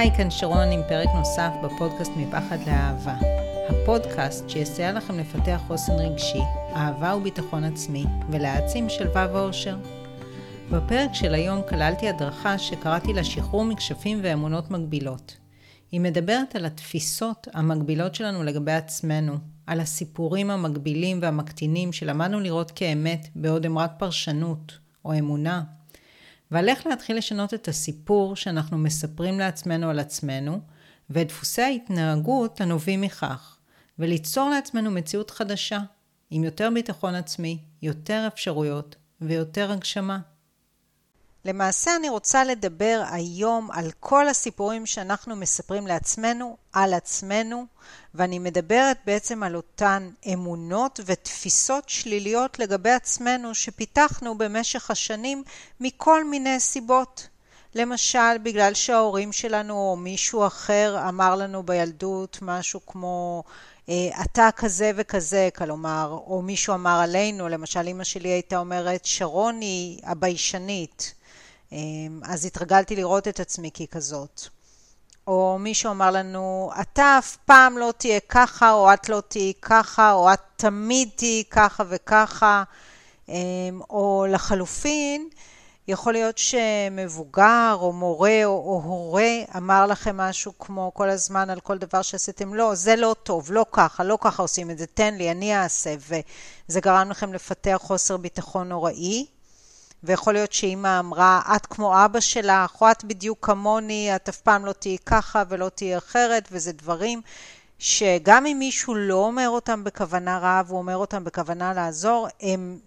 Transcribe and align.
היי, 0.00 0.10
כאן 0.16 0.30
שרון 0.30 0.72
עם 0.72 0.80
פרק 0.88 1.08
נוסף 1.14 1.52
בפודקאסט 1.62 2.12
מפחד 2.16 2.58
לאהבה. 2.66 3.16
הפודקאסט 3.68 4.48
שיסייע 4.48 4.92
לכם 4.92 5.18
לפתח 5.18 5.60
חוסן 5.66 5.92
רגשי, 5.92 6.40
אהבה 6.74 7.14
וביטחון 7.16 7.64
עצמי, 7.64 8.04
ולהעצים 8.30 8.88
שלווה 8.88 9.26
ואושר. 9.32 9.76
בפרק 10.70 11.14
של 11.14 11.34
היום 11.34 11.60
כללתי 11.68 12.08
הדרכה 12.08 12.58
שקראתי 12.58 13.12
לה 13.12 13.24
שחרור 13.24 13.64
מכשפים 13.64 14.20
ואמונות 14.22 14.70
מגבילות. 14.70 15.36
היא 15.92 16.00
מדברת 16.00 16.56
על 16.56 16.64
התפיסות 16.64 17.48
המגבילות 17.54 18.14
שלנו 18.14 18.42
לגבי 18.42 18.72
עצמנו, 18.72 19.34
על 19.66 19.80
הסיפורים 19.80 20.50
המגבילים 20.50 21.18
והמקטינים 21.22 21.92
שלמדנו 21.92 22.40
לראות 22.40 22.70
כאמת 22.70 23.28
בעוד 23.34 23.66
הם 23.66 23.78
רק 23.78 23.92
פרשנות 23.98 24.78
או 25.04 25.18
אמונה, 25.18 25.62
ועל 26.50 26.68
איך 26.68 26.86
להתחיל 26.86 27.16
לשנות 27.16 27.54
את 27.54 27.68
הסיפור 27.68 28.36
שאנחנו 28.36 28.78
מספרים 28.78 29.38
לעצמנו 29.38 29.90
על 29.90 29.98
עצמנו, 29.98 30.60
ואת 31.10 31.28
דפוסי 31.28 31.62
ההתנהגות 31.62 32.60
הנובעים 32.60 33.00
מכך, 33.00 33.58
וליצור 33.98 34.50
לעצמנו 34.50 34.90
מציאות 34.90 35.30
חדשה, 35.30 35.80
עם 36.30 36.44
יותר 36.44 36.68
ביטחון 36.74 37.14
עצמי, 37.14 37.58
יותר 37.82 38.24
אפשרויות 38.26 38.96
ויותר 39.20 39.72
הגשמה. 39.72 40.18
למעשה 41.44 41.96
אני 41.96 42.08
רוצה 42.08 42.44
לדבר 42.44 43.02
היום 43.10 43.70
על 43.70 43.90
כל 44.00 44.28
הסיפורים 44.28 44.86
שאנחנו 44.86 45.36
מספרים 45.36 45.86
לעצמנו, 45.86 46.56
על 46.72 46.94
עצמנו, 46.94 47.66
ואני 48.14 48.38
מדברת 48.38 48.96
בעצם 49.06 49.42
על 49.42 49.56
אותן 49.56 50.10
אמונות 50.32 51.00
ותפיסות 51.06 51.88
שליליות 51.88 52.58
לגבי 52.58 52.90
עצמנו 52.90 53.54
שפיתחנו 53.54 54.38
במשך 54.38 54.90
השנים 54.90 55.42
מכל 55.80 56.24
מיני 56.24 56.60
סיבות. 56.60 57.28
למשל, 57.74 58.38
בגלל 58.42 58.74
שההורים 58.74 59.32
שלנו 59.32 59.74
או 59.74 59.96
מישהו 59.96 60.46
אחר 60.46 61.04
אמר 61.08 61.36
לנו 61.36 61.62
בילדות 61.62 62.38
משהו 62.42 62.80
כמו 62.86 63.44
אה, 63.88 64.08
אתה 64.24 64.48
כזה 64.56 64.90
וכזה, 64.96 65.48
כלומר, 65.56 66.18
או 66.26 66.42
מישהו 66.42 66.74
אמר 66.74 67.00
עלינו, 67.02 67.48
למשל 67.48 67.88
אמא 67.88 68.04
שלי 68.04 68.28
הייתה 68.28 68.58
אומרת 68.58 69.04
שרוני 69.04 70.00
הביישנית. 70.04 71.14
אמ, 71.72 72.20
אז 72.24 72.44
התרגלתי 72.44 72.96
לראות 72.96 73.28
את 73.28 73.40
עצמי 73.40 73.70
ככזאת. 73.70 74.40
או 75.26 75.56
מישהו 75.60 75.90
אמר 75.90 76.10
לנו, 76.10 76.70
אתה 76.80 77.18
אף 77.18 77.36
פעם 77.36 77.78
לא 77.78 77.92
תהיה 77.98 78.20
ככה, 78.20 78.72
או 78.72 78.92
את 78.92 79.08
לא 79.08 79.22
תהיי 79.28 79.52
ככה, 79.62 80.12
או 80.12 80.32
את 80.32 80.40
תמיד 80.56 81.08
תהיי 81.16 81.44
ככה 81.50 81.84
וככה. 81.88 82.62
אמ, 83.28 83.80
או 83.90 84.26
לחלופין, 84.28 85.28
יכול 85.88 86.12
להיות 86.12 86.38
שמבוגר 86.38 87.76
או 87.80 87.92
מורה 87.92 88.44
או, 88.44 88.50
או 88.50 88.82
הורה 88.84 89.32
אמר 89.56 89.86
לכם 89.86 90.16
משהו 90.16 90.52
כמו 90.58 90.90
כל 90.94 91.10
הזמן 91.10 91.50
על 91.50 91.60
כל 91.60 91.78
דבר 91.78 92.02
שעשיתם, 92.02 92.54
לא, 92.54 92.74
זה 92.74 92.96
לא 92.96 93.16
טוב, 93.22 93.52
לא 93.52 93.66
ככה, 93.72 94.04
לא 94.04 94.18
ככה 94.20 94.42
עושים 94.42 94.70
את 94.70 94.78
זה, 94.78 94.86
תן 94.86 95.14
לי, 95.14 95.30
אני 95.30 95.56
אעשה, 95.56 95.94
וזה 95.98 96.80
גרם 96.80 97.10
לכם 97.10 97.32
לפתח 97.32 97.78
חוסר 97.82 98.16
ביטחון 98.16 98.68
נוראי. 98.68 99.26
ויכול 100.04 100.34
להיות 100.34 100.52
שאימא 100.52 100.98
אמרה, 100.98 101.42
את 101.56 101.66
כמו 101.66 102.04
אבא 102.04 102.20
שלך, 102.20 102.82
או 102.82 102.90
את 102.90 103.04
בדיוק 103.04 103.46
כמוני, 103.46 104.16
את 104.16 104.28
אף 104.28 104.40
פעם 104.40 104.66
לא 104.66 104.72
תהיי 104.72 104.98
ככה 104.98 105.42
ולא 105.48 105.68
תהיי 105.68 105.98
אחרת, 105.98 106.48
וזה 106.52 106.72
דברים 106.72 107.22
שגם 107.78 108.46
אם 108.46 108.56
מישהו 108.58 108.94
לא 108.94 109.14
אומר 109.14 109.48
אותם 109.48 109.84
בכוונה 109.84 110.38
רעה, 110.38 110.62
והוא 110.66 110.78
אומר 110.78 110.96
אותם 110.96 111.24
בכוונה 111.24 111.74
לעזור, 111.74 112.28
הם 112.40 112.78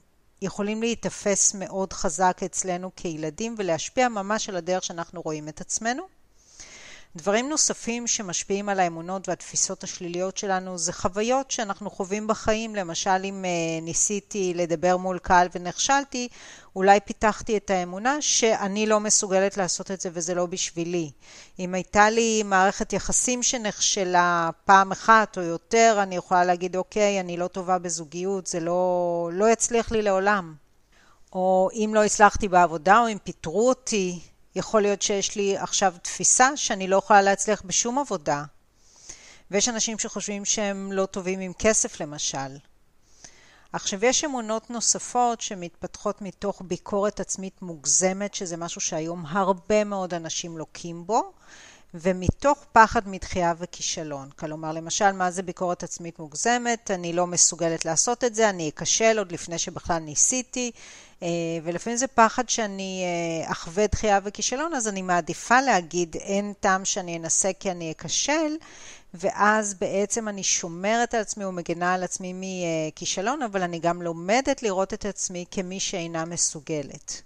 יכולים 0.41 0.81
להיתפס 0.81 1.53
מאוד 1.53 1.93
חזק 1.93 2.41
אצלנו 2.45 2.91
כילדים 2.95 3.55
ולהשפיע 3.57 4.09
ממש 4.09 4.49
על 4.49 4.55
הדרך 4.55 4.83
שאנחנו 4.83 5.21
רואים 5.21 5.47
את 5.47 5.61
עצמנו. 5.61 6.22
דברים 7.15 7.49
נוספים 7.49 8.07
שמשפיעים 8.07 8.69
על 8.69 8.79
האמונות 8.79 9.29
והתפיסות 9.29 9.83
השליליות 9.83 10.37
שלנו 10.37 10.77
זה 10.77 10.93
חוויות 10.93 11.51
שאנחנו 11.51 11.89
חווים 11.89 12.27
בחיים. 12.27 12.75
למשל, 12.75 13.23
אם 13.23 13.45
uh, 13.45 13.83
ניסיתי 13.83 14.53
לדבר 14.55 14.97
מול 14.97 15.19
קהל 15.19 15.47
ונכשלתי, 15.55 16.27
אולי 16.75 16.99
פיתחתי 16.99 17.57
את 17.57 17.69
האמונה 17.69 18.21
שאני 18.21 18.85
לא 18.85 18.99
מסוגלת 18.99 19.57
לעשות 19.57 19.91
את 19.91 20.01
זה 20.01 20.09
וזה 20.13 20.35
לא 20.35 20.45
בשבילי. 20.45 21.11
אם 21.59 21.73
הייתה 21.73 22.09
לי 22.09 22.43
מערכת 22.43 22.93
יחסים 22.93 23.43
שנכשלה 23.43 24.49
פעם 24.65 24.91
אחת 24.91 25.37
או 25.37 25.41
יותר, 25.41 25.99
אני 26.03 26.15
יכולה 26.15 26.45
להגיד, 26.45 26.75
אוקיי, 26.75 27.19
אני 27.19 27.37
לא 27.37 27.47
טובה 27.47 27.79
בזוגיות, 27.79 28.47
זה 28.47 28.59
לא, 28.59 29.29
לא 29.33 29.49
יצליח 29.49 29.91
לי 29.91 30.01
לעולם. 30.01 30.53
או 31.33 31.69
אם 31.73 31.91
לא 31.93 32.03
הצלחתי 32.03 32.47
בעבודה 32.47 32.99
או 32.99 33.07
אם 33.07 33.17
פיטרו 33.23 33.69
אותי, 33.69 34.19
יכול 34.55 34.81
להיות 34.81 35.01
שיש 35.01 35.35
לי 35.35 35.57
עכשיו 35.57 35.93
תפיסה 36.01 36.57
שאני 36.57 36.87
לא 36.87 36.95
יכולה 36.95 37.21
להצליח 37.21 37.61
בשום 37.65 37.99
עבודה. 37.99 38.43
ויש 39.51 39.69
אנשים 39.69 39.99
שחושבים 39.99 40.45
שהם 40.45 40.91
לא 40.91 41.05
טובים 41.05 41.39
עם 41.39 41.53
כסף 41.59 42.01
למשל. 42.01 42.57
עכשיו 43.73 44.05
יש 44.05 44.23
אמונות 44.23 44.69
נוספות 44.69 45.41
שמתפתחות 45.41 46.21
מתוך 46.21 46.61
ביקורת 46.65 47.19
עצמית 47.19 47.61
מוגזמת, 47.61 48.33
שזה 48.33 48.57
משהו 48.57 48.81
שהיום 48.81 49.25
הרבה 49.25 49.83
מאוד 49.83 50.13
אנשים 50.13 50.57
לוקים 50.57 51.07
בו, 51.07 51.31
ומתוך 51.93 52.65
פחד 52.71 53.07
מדחייה 53.07 53.53
וכישלון. 53.57 54.29
כלומר, 54.35 54.71
למשל, 54.71 55.11
מה 55.11 55.31
זה 55.31 55.43
ביקורת 55.43 55.83
עצמית 55.83 56.19
מוגזמת? 56.19 56.91
אני 56.91 57.13
לא 57.13 57.27
מסוגלת 57.27 57.85
לעשות 57.85 58.23
את 58.23 58.35
זה, 58.35 58.49
אני 58.49 58.71
אכשל 58.75 59.15
עוד 59.17 59.31
לפני 59.31 59.57
שבכלל 59.57 59.99
ניסיתי, 59.99 60.71
ולפעמים 61.63 61.97
זה 61.97 62.07
פחד 62.07 62.49
שאני 62.49 63.03
אה, 63.03 63.51
אחווה 63.51 63.87
דחייה 63.87 64.19
וכישלון, 64.23 64.73
אז 64.73 64.87
אני 64.87 65.01
מעדיפה 65.01 65.61
להגיד, 65.61 66.15
אין 66.15 66.53
טעם 66.59 66.85
שאני 66.85 67.17
אנסה 67.17 67.51
כי 67.59 67.71
אני 67.71 67.91
אכשל, 67.91 68.55
ואז 69.13 69.73
בעצם 69.73 70.27
אני 70.27 70.43
שומרת 70.43 71.13
על 71.13 71.21
עצמי 71.21 71.45
ומגנה 71.45 71.93
על 71.93 72.03
עצמי 72.03 72.33
מכישלון, 72.35 73.41
אבל 73.41 73.61
אני 73.61 73.79
גם 73.79 74.01
לומדת 74.01 74.63
לראות 74.63 74.93
את 74.93 75.05
עצמי 75.05 75.45
כמי 75.51 75.79
שאינה 75.79 76.25
מסוגלת. 76.25 77.21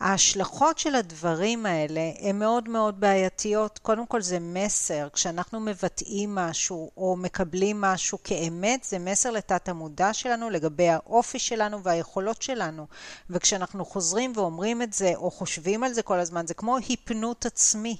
ההשלכות 0.00 0.78
של 0.78 0.94
הדברים 0.94 1.66
האלה 1.66 2.00
הן 2.18 2.38
מאוד 2.38 2.68
מאוד 2.68 3.00
בעייתיות. 3.00 3.78
קודם 3.78 4.06
כל 4.06 4.22
זה 4.22 4.38
מסר, 4.40 5.08
כשאנחנו 5.12 5.60
מבטאים 5.60 6.34
משהו 6.34 6.90
או 6.96 7.16
מקבלים 7.16 7.80
משהו 7.80 8.18
כאמת, 8.24 8.84
זה 8.84 8.98
מסר 8.98 9.30
לתת 9.30 9.68
המודע 9.68 10.12
שלנו 10.12 10.50
לגבי 10.50 10.88
האופי 10.88 11.38
שלנו 11.38 11.82
והיכולות 11.82 12.42
שלנו. 12.42 12.86
וכשאנחנו 13.30 13.84
חוזרים 13.84 14.32
ואומרים 14.36 14.82
את 14.82 14.92
זה 14.92 15.12
או 15.14 15.30
חושבים 15.30 15.84
על 15.84 15.92
זה 15.92 16.02
כל 16.02 16.18
הזמן, 16.18 16.46
זה 16.46 16.54
כמו 16.54 16.76
היפנות 16.76 17.46
עצמי. 17.46 17.96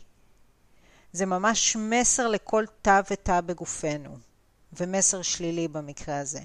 זה 1.13 1.27
ממש 1.27 1.77
מסר 1.77 2.29
לכל 2.29 2.65
תא 2.83 3.01
ותא 3.11 3.41
בגופנו, 3.41 4.19
ומסר 4.73 5.23
שלילי 5.23 5.69
במקרה 5.69 6.19
הזה. 6.19 6.41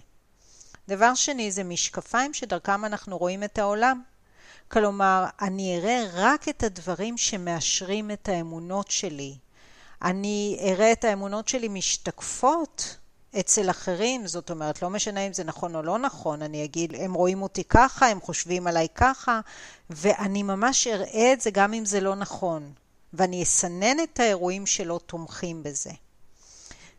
דבר 0.88 1.16
שני 1.16 1.52
זה 1.52 1.64
משקפיים 1.64 2.34
שדרכם 2.34 2.86
אנחנו 2.86 3.18
רואים 3.18 3.44
את 3.44 3.60
העולם. 3.60 4.02
כלומר, 4.72 5.26
אני 5.42 5.78
אראה 5.78 6.04
רק 6.14 6.50
את 6.50 6.64
הדברים 6.64 7.18
שמאשרים 7.18 8.12
את 8.12 8.30
האמונות 8.30 8.92
שלי. 8.92 9.36
אני 10.02 10.60
אראה 10.62 10.92
את 10.92 11.04
האמונות 11.04 11.48
שלי 11.48 11.68
משתקפות 11.68 12.98
אצל 13.40 13.70
אחרים, 13.70 14.28
זאת 14.28 14.52
אומרת, 14.52 14.82
לא 14.82 14.90
משנה 14.90 15.20
אם 15.20 15.34
זה 15.34 15.44
נכון 15.44 15.76
או 15.76 15.82
לא 15.82 16.00
נכון, 16.00 16.42
אני 16.42 16.64
אגיד, 16.64 16.96
הם 16.96 17.14
רואים 17.14 17.42
אותי 17.42 17.64
ככה, 17.64 18.08
הם 18.08 18.22
חושבים 18.22 18.68
עליי 18.68 18.88
ככה, 18.96 19.40
ואני 19.90 20.44
ממש 20.44 20.88
אראה 20.88 21.34
את 21.34 21.42
זה 21.42 21.52
גם 21.52 21.74
אם 21.74 21.86
זה 21.86 22.02
לא 22.02 22.16
נכון, 22.16 22.74
ואני 23.14 23.44
אסנן 23.44 24.00
את 24.04 24.20
האירועים 24.20 24.66
שלא 24.66 25.00
תומכים 25.06 25.64
בזה. 25.64 25.92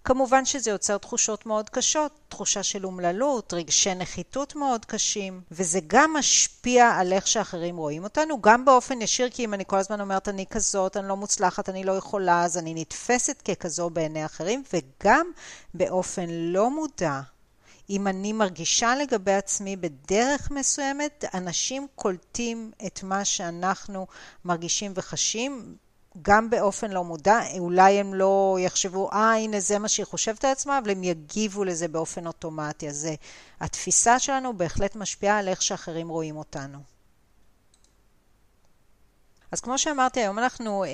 כמובן 0.04 0.44
שזה 0.44 0.70
יוצר 0.70 0.98
תחושות 0.98 1.46
מאוד 1.46 1.70
קשות, 1.70 2.12
תחושה 2.28 2.62
של 2.62 2.86
אומללות, 2.86 3.52
רגשי 3.52 3.94
נחיתות 3.94 4.56
מאוד 4.56 4.84
קשים, 4.84 5.40
וזה 5.50 5.80
גם 5.86 6.12
משפיע 6.18 6.88
על 6.88 7.12
איך 7.12 7.26
שאחרים 7.26 7.76
רואים 7.76 8.04
אותנו, 8.04 8.40
גם 8.40 8.64
באופן 8.64 9.02
ישיר, 9.02 9.30
כי 9.30 9.44
אם 9.44 9.54
אני 9.54 9.64
כל 9.66 9.76
הזמן 9.76 10.00
אומרת 10.00 10.28
אני 10.28 10.46
כזאת, 10.50 10.96
אני 10.96 11.08
לא 11.08 11.16
מוצלחת, 11.16 11.68
אני 11.68 11.84
לא 11.84 11.92
יכולה, 11.92 12.44
אז 12.44 12.58
אני 12.58 12.74
נתפסת 12.74 13.42
ככזו 13.42 13.90
בעיני 13.90 14.24
אחרים, 14.24 14.62
וגם 14.72 15.26
באופן 15.74 16.26
לא 16.28 16.70
מודע. 16.70 17.20
אם 17.90 18.06
אני 18.06 18.32
מרגישה 18.32 18.94
לגבי 18.96 19.32
עצמי 19.32 19.76
בדרך 19.76 20.50
מסוימת, 20.50 21.24
אנשים 21.34 21.86
קולטים 21.94 22.70
את 22.86 23.02
מה 23.02 23.24
שאנחנו 23.24 24.06
מרגישים 24.44 24.92
וחשים 24.94 25.76
גם 26.22 26.50
באופן 26.50 26.90
לא 26.90 27.04
מודע, 27.04 27.40
אולי 27.58 28.00
הם 28.00 28.14
לא 28.14 28.56
יחשבו, 28.60 29.10
אה, 29.12 29.34
הנה 29.34 29.60
זה 29.60 29.78
מה 29.78 29.88
שהיא 29.88 30.06
חושבת 30.06 30.44
על 30.44 30.50
עצמה, 30.50 30.78
אבל 30.78 30.90
הם 30.90 31.04
יגיבו 31.04 31.64
לזה 31.64 31.88
באופן 31.88 32.26
אוטומטי. 32.26 32.88
אז 32.88 32.96
זה, 32.96 33.14
התפיסה 33.60 34.18
שלנו 34.18 34.56
בהחלט 34.56 34.96
משפיעה 34.96 35.38
על 35.38 35.48
איך 35.48 35.62
שאחרים 35.62 36.08
רואים 36.08 36.36
אותנו. 36.36 36.78
אז 39.52 39.60
כמו 39.60 39.78
שאמרתי, 39.78 40.20
היום 40.20 40.38
אנחנו 40.38 40.84
אה, 40.84 40.90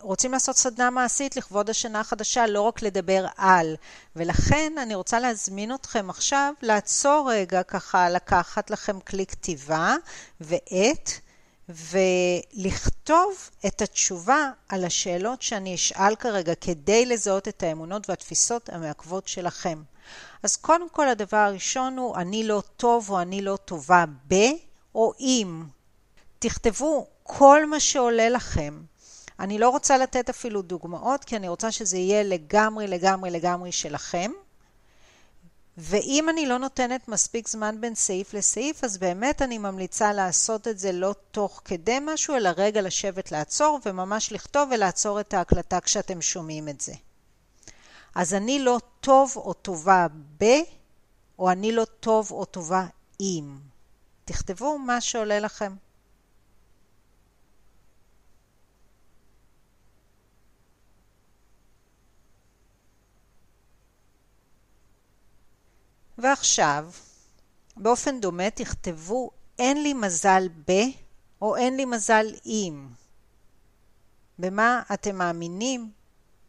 רוצים 0.00 0.32
לעשות 0.32 0.56
סדנה 0.56 0.90
מעשית 0.90 1.36
לכבוד 1.36 1.70
השנה 1.70 2.00
החדשה, 2.00 2.46
לא 2.46 2.60
רק 2.60 2.82
לדבר 2.82 3.26
על. 3.36 3.76
ולכן 4.16 4.72
אני 4.82 4.94
רוצה 4.94 5.20
להזמין 5.20 5.74
אתכם 5.74 6.10
עכשיו 6.10 6.52
לעצור 6.62 7.30
רגע, 7.32 7.62
ככה 7.62 8.10
לקחת 8.10 8.70
לכם 8.70 9.00
כלי 9.00 9.26
כתיבה 9.26 9.94
ועט. 10.40 11.10
ולכתוב 11.68 13.50
את 13.66 13.82
התשובה 13.82 14.50
על 14.68 14.84
השאלות 14.84 15.42
שאני 15.42 15.74
אשאל 15.74 16.16
כרגע 16.16 16.54
כדי 16.54 17.06
לזהות 17.06 17.48
את 17.48 17.62
האמונות 17.62 18.08
והתפיסות 18.08 18.68
המעכבות 18.68 19.28
שלכם. 19.28 19.82
אז 20.42 20.56
קודם 20.56 20.88
כל 20.88 21.08
הדבר 21.08 21.36
הראשון 21.36 21.98
הוא 21.98 22.16
אני 22.16 22.44
לא 22.44 22.62
טוב 22.76 23.10
או 23.10 23.20
אני 23.20 23.42
לא 23.42 23.58
טובה 23.64 24.04
ב 24.28 24.34
או 24.94 25.12
אם. 25.20 25.64
תכתבו 26.38 27.06
כל 27.22 27.66
מה 27.66 27.80
שעולה 27.80 28.28
לכם. 28.28 28.82
אני 29.40 29.58
לא 29.58 29.68
רוצה 29.68 29.98
לתת 29.98 30.28
אפילו 30.28 30.62
דוגמאות 30.62 31.24
כי 31.24 31.36
אני 31.36 31.48
רוצה 31.48 31.72
שזה 31.72 31.98
יהיה 31.98 32.22
לגמרי 32.22 32.86
לגמרי 32.86 33.30
לגמרי 33.30 33.72
שלכם. 33.72 34.30
ואם 35.80 36.28
אני 36.28 36.46
לא 36.46 36.58
נותנת 36.58 37.08
מספיק 37.08 37.48
זמן 37.48 37.80
בין 37.80 37.94
סעיף 37.94 38.34
לסעיף, 38.34 38.84
אז 38.84 38.98
באמת 38.98 39.42
אני 39.42 39.58
ממליצה 39.58 40.12
לעשות 40.12 40.68
את 40.68 40.78
זה 40.78 40.92
לא 40.92 41.14
תוך 41.30 41.62
כדי 41.64 41.98
משהו, 42.00 42.36
אלא 42.36 42.50
רגע 42.56 42.82
לשבת 42.82 43.32
לעצור 43.32 43.80
וממש 43.86 44.32
לכתוב 44.32 44.68
ולעצור 44.72 45.20
את 45.20 45.34
ההקלטה 45.34 45.80
כשאתם 45.80 46.22
שומעים 46.22 46.68
את 46.68 46.80
זה. 46.80 46.92
אז 48.14 48.34
אני 48.34 48.58
לא 48.58 48.78
טוב 49.00 49.32
או 49.36 49.52
טובה 49.52 50.06
ב, 50.38 50.44
או 51.38 51.50
אני 51.50 51.72
לא 51.72 51.84
טוב 51.84 52.30
או 52.30 52.44
טובה 52.44 52.86
עם. 53.18 53.58
תכתבו 54.24 54.78
מה 54.78 55.00
שעולה 55.00 55.40
לכם. 55.40 55.74
ועכשיו, 66.18 66.90
באופן 67.76 68.20
דומה 68.20 68.50
תכתבו 68.50 69.30
אין 69.58 69.82
לי 69.82 69.94
מזל 69.94 70.48
ב 70.68 70.72
או 71.42 71.56
אין 71.56 71.76
לי 71.76 71.84
מזל 71.84 72.26
אם. 72.46 72.88
במה 74.38 74.82
אתם 74.94 75.16
מאמינים 75.16 75.92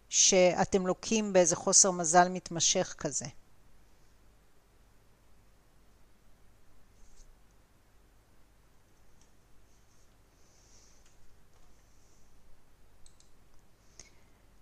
שאתם 0.09 0.87
לוקים 0.87 1.33
באיזה 1.33 1.55
חוסר 1.55 1.91
מזל 1.91 2.29
מתמשך 2.29 2.95
כזה. 2.97 3.25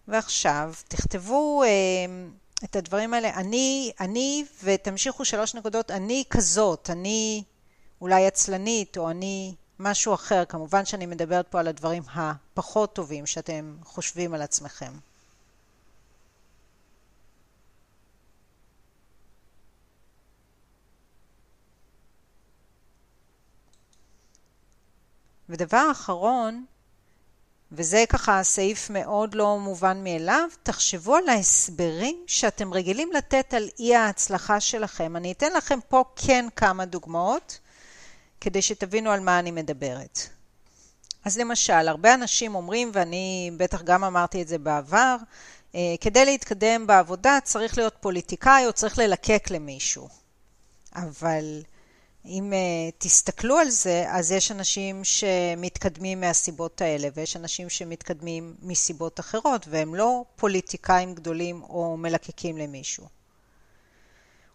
ועכשיו 0.07 0.73
תכתבו 0.87 1.63
אה, 1.63 1.69
את 2.63 2.75
הדברים 2.75 3.13
האלה, 3.13 3.33
אני, 3.33 3.91
אני, 3.99 4.45
ותמשיכו 4.63 5.25
שלוש 5.25 5.55
נקודות, 5.55 5.91
אני 5.91 6.23
כזאת, 6.29 6.89
אני 6.89 7.43
אולי 8.01 8.27
עצלנית, 8.27 8.97
או 8.97 9.09
אני 9.09 9.55
משהו 9.79 10.13
אחר. 10.13 10.45
כמובן 10.45 10.85
שאני 10.85 11.05
מדברת 11.05 11.47
פה 11.47 11.59
על 11.59 11.67
הדברים 11.67 12.03
הפחות 12.13 12.95
טובים 12.95 13.25
שאתם 13.25 13.77
חושבים 13.83 14.33
על 14.33 14.41
עצמכם. 14.41 14.91
ודבר 25.49 25.91
אחרון, 25.91 26.65
וזה 27.71 28.03
ככה 28.09 28.43
סעיף 28.43 28.89
מאוד 28.89 29.35
לא 29.35 29.59
מובן 29.59 30.03
מאליו, 30.03 30.49
תחשבו 30.63 31.15
על 31.15 31.29
ההסברים 31.29 32.23
שאתם 32.27 32.73
רגילים 32.73 33.09
לתת 33.13 33.53
על 33.53 33.69
אי 33.79 33.95
ההצלחה 33.95 34.59
שלכם. 34.59 35.15
אני 35.15 35.31
אתן 35.31 35.53
לכם 35.53 35.79
פה 35.87 36.03
כן 36.15 36.45
כמה 36.55 36.85
דוגמאות, 36.85 37.59
כדי 38.41 38.61
שתבינו 38.61 39.11
על 39.11 39.19
מה 39.19 39.39
אני 39.39 39.51
מדברת. 39.51 40.19
אז 41.25 41.37
למשל, 41.37 41.73
הרבה 41.87 42.13
אנשים 42.13 42.55
אומרים, 42.55 42.91
ואני 42.93 43.51
בטח 43.57 43.81
גם 43.81 44.03
אמרתי 44.03 44.41
את 44.41 44.47
זה 44.47 44.57
בעבר, 44.57 45.15
אה, 45.75 45.95
כדי 46.01 46.25
להתקדם 46.25 46.87
בעבודה 46.87 47.39
צריך 47.43 47.77
להיות 47.77 47.95
פוליטיקאי 47.99 48.65
או 48.65 48.73
צריך 48.73 48.97
ללקק 48.97 49.47
למישהו. 49.51 50.09
אבל 50.95 51.61
אם 52.27 52.53
uh, 52.53 52.95
תסתכלו 52.97 53.57
על 53.57 53.69
זה, 53.69 54.05
אז 54.07 54.31
יש 54.31 54.51
אנשים 54.51 55.03
שמתקדמים 55.03 56.21
מהסיבות 56.21 56.81
האלה, 56.81 57.07
ויש 57.15 57.35
אנשים 57.35 57.69
שמתקדמים 57.69 58.55
מסיבות 58.61 59.19
אחרות, 59.19 59.65
והם 59.69 59.95
לא 59.95 60.23
פוליטיקאים 60.35 61.13
גדולים 61.13 61.61
או 61.63 61.97
מלקקים 61.97 62.57
למישהו. 62.57 63.05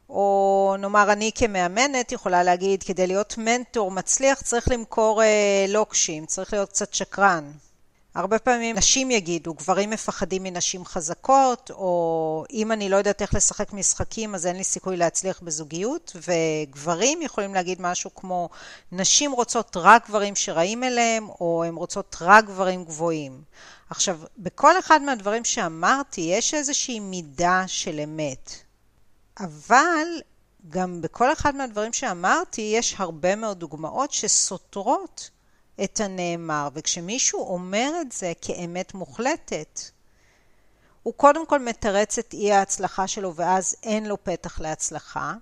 או 0.09 0.75
נאמר, 0.79 1.13
אני 1.13 1.31
כמאמנת 1.35 2.13
יכולה 2.13 2.43
להגיד, 2.43 2.83
כדי 2.83 3.07
להיות 3.07 3.35
מנטור 3.39 3.91
מצליח 3.91 4.43
צריך 4.43 4.69
למכור 4.69 5.23
uh, 5.23 5.71
לוקשים, 5.71 6.27
צריך 6.27 6.53
להיות 6.53 6.69
קצת 6.69 6.95
שקרן. 6.95 7.53
הרבה 8.15 8.39
פעמים 8.39 8.77
נשים 8.77 9.11
יגידו, 9.11 9.55
גברים 9.55 9.91
מפחדים 9.91 10.43
מנשים 10.43 10.85
חזקות, 10.85 11.71
או 11.71 12.45
אם 12.53 12.73
אני 12.73 12.89
לא 12.89 12.97
יודעת 12.97 13.23
איך 13.23 13.35
לשחק 13.35 13.73
משחקים 13.73 14.35
אז 14.35 14.47
אין 14.47 14.57
לי 14.57 14.65
סיכוי 14.65 14.97
להצליח 14.97 15.41
בזוגיות, 15.43 16.17
וגברים 16.17 17.23
יכולים 17.23 17.55
להגיד 17.55 17.81
משהו 17.81 18.15
כמו, 18.15 18.49
נשים 18.93 19.33
רוצות 19.33 19.77
רק 19.77 20.09
גברים 20.09 20.37
שרעים 20.37 20.85
אליהם, 20.85 21.29
או 21.29 21.65
הן 21.65 21.75
רוצות 21.75 22.17
רק 22.21 22.45
גברים 22.45 22.85
גבוהים. 22.85 23.43
עכשיו, 23.91 24.19
בכל 24.39 24.79
אחד 24.79 25.03
מהדברים 25.03 25.45
שאמרתי 25.45 26.21
יש 26.21 26.55
איזושהי 26.55 27.01
מידה 27.01 27.65
של 27.67 28.01
אמת, 28.01 28.53
אבל 29.41 30.07
גם 30.71 31.01
בכל 31.03 31.33
אחד 31.33 31.55
מהדברים 31.55 31.93
שאמרתי 31.93 32.73
יש 32.77 32.95
הרבה 32.99 33.37
מאוד 33.37 33.59
דוגמאות 33.59 34.13
שסותרות 34.13 35.31
את 35.85 36.01
הנאמר, 36.01 36.69
וכשמישהו 36.75 37.41
אומר 37.41 37.93
את 38.01 38.13
זה 38.13 38.33
כאמת 38.41 38.95
מוחלטת, 38.95 39.81
הוא 41.03 41.15
קודם 41.15 41.47
כל 41.47 41.59
מתרץ 41.59 42.19
את 42.19 42.35
אי 42.35 42.53
ההצלחה 42.53 43.07
שלו 43.07 43.35
ואז 43.35 43.77
אין 43.83 44.07
לו 44.07 44.25
פתח 44.25 44.61
להצלחה, 44.61 45.35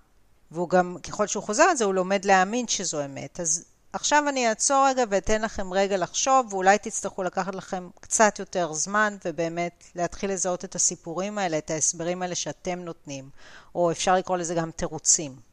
והוא 0.50 0.68
גם, 0.68 0.96
ככל 1.02 1.26
שהוא 1.26 1.42
חוזר 1.42 1.62
על 1.62 1.76
זה, 1.76 1.84
הוא 1.84 1.94
לומד 1.94 2.24
להאמין 2.24 2.68
שזו 2.68 3.04
אמת. 3.04 3.40
אז 3.40 3.64
עכשיו 3.92 4.24
אני 4.28 4.48
אעצור 4.48 4.86
רגע 4.88 5.04
ואתן 5.10 5.42
לכם 5.42 5.72
רגע 5.72 5.96
לחשוב, 5.96 6.54
ואולי 6.54 6.78
תצטרכו 6.78 7.22
לקחת 7.22 7.54
לכם 7.54 7.88
קצת 8.00 8.38
יותר 8.38 8.72
זמן, 8.72 9.16
ובאמת 9.24 9.84
להתחיל 9.94 10.32
לזהות 10.32 10.64
את 10.64 10.74
הסיפורים 10.74 11.38
האלה, 11.38 11.58
את 11.58 11.70
ההסברים 11.70 12.22
האלה 12.22 12.34
שאתם 12.34 12.78
נותנים, 12.78 13.30
או 13.74 13.90
אפשר 13.90 14.14
לקרוא 14.14 14.36
לזה 14.36 14.54
גם 14.54 14.70
תירוצים. 14.70 15.49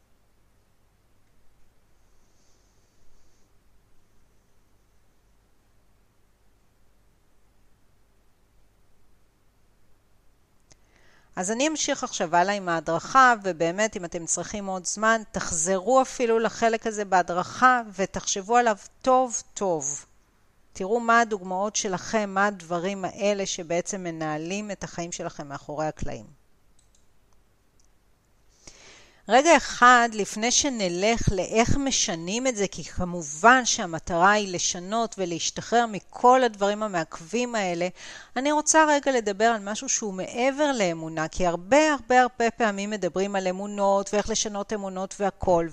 אז 11.38 11.50
אני 11.50 11.68
אמשיך 11.68 12.04
עכשיו 12.04 12.36
הלאה 12.36 12.54
עם 12.54 12.68
ההדרכה, 12.68 13.34
ובאמת, 13.42 13.96
אם 13.96 14.04
אתם 14.04 14.26
צריכים 14.26 14.66
עוד 14.66 14.84
זמן, 14.86 15.22
תחזרו 15.32 16.02
אפילו 16.02 16.38
לחלק 16.38 16.86
הזה 16.86 17.04
בהדרכה 17.04 17.82
ותחשבו 17.94 18.56
עליו 18.56 18.76
טוב 19.02 19.42
טוב. 19.54 20.04
תראו 20.72 21.00
מה 21.00 21.20
הדוגמאות 21.20 21.76
שלכם, 21.76 22.30
מה 22.34 22.46
הדברים 22.46 23.04
האלה 23.04 23.46
שבעצם 23.46 24.02
מנהלים 24.04 24.70
את 24.70 24.84
החיים 24.84 25.12
שלכם 25.12 25.48
מאחורי 25.48 25.86
הקלעים. 25.86 26.37
רגע 29.30 29.56
אחד 29.56 30.08
לפני 30.12 30.50
שנלך 30.50 31.28
לאיך 31.32 31.76
משנים 31.76 32.46
את 32.46 32.56
זה, 32.56 32.66
כי 32.68 32.84
כמובן 32.84 33.64
שהמטרה 33.64 34.30
היא 34.30 34.54
לשנות 34.54 35.14
ולהשתחרר 35.18 35.86
מכל 35.86 36.44
הדברים 36.44 36.82
המעכבים 36.82 37.54
האלה, 37.54 37.88
אני 38.36 38.52
רוצה 38.52 38.84
רגע 38.88 39.12
לדבר 39.12 39.44
על 39.44 39.60
משהו 39.60 39.88
שהוא 39.88 40.14
מעבר 40.14 40.72
לאמונה, 40.72 41.28
כי 41.28 41.46
הרבה 41.46 41.92
הרבה 41.92 42.22
הרבה 42.22 42.50
פעמים 42.50 42.90
מדברים 42.90 43.36
על 43.36 43.48
אמונות 43.48 44.10
ואיך 44.14 44.30
לשנות 44.30 44.72
אמונות 44.72 45.14
והכל, 45.20 45.68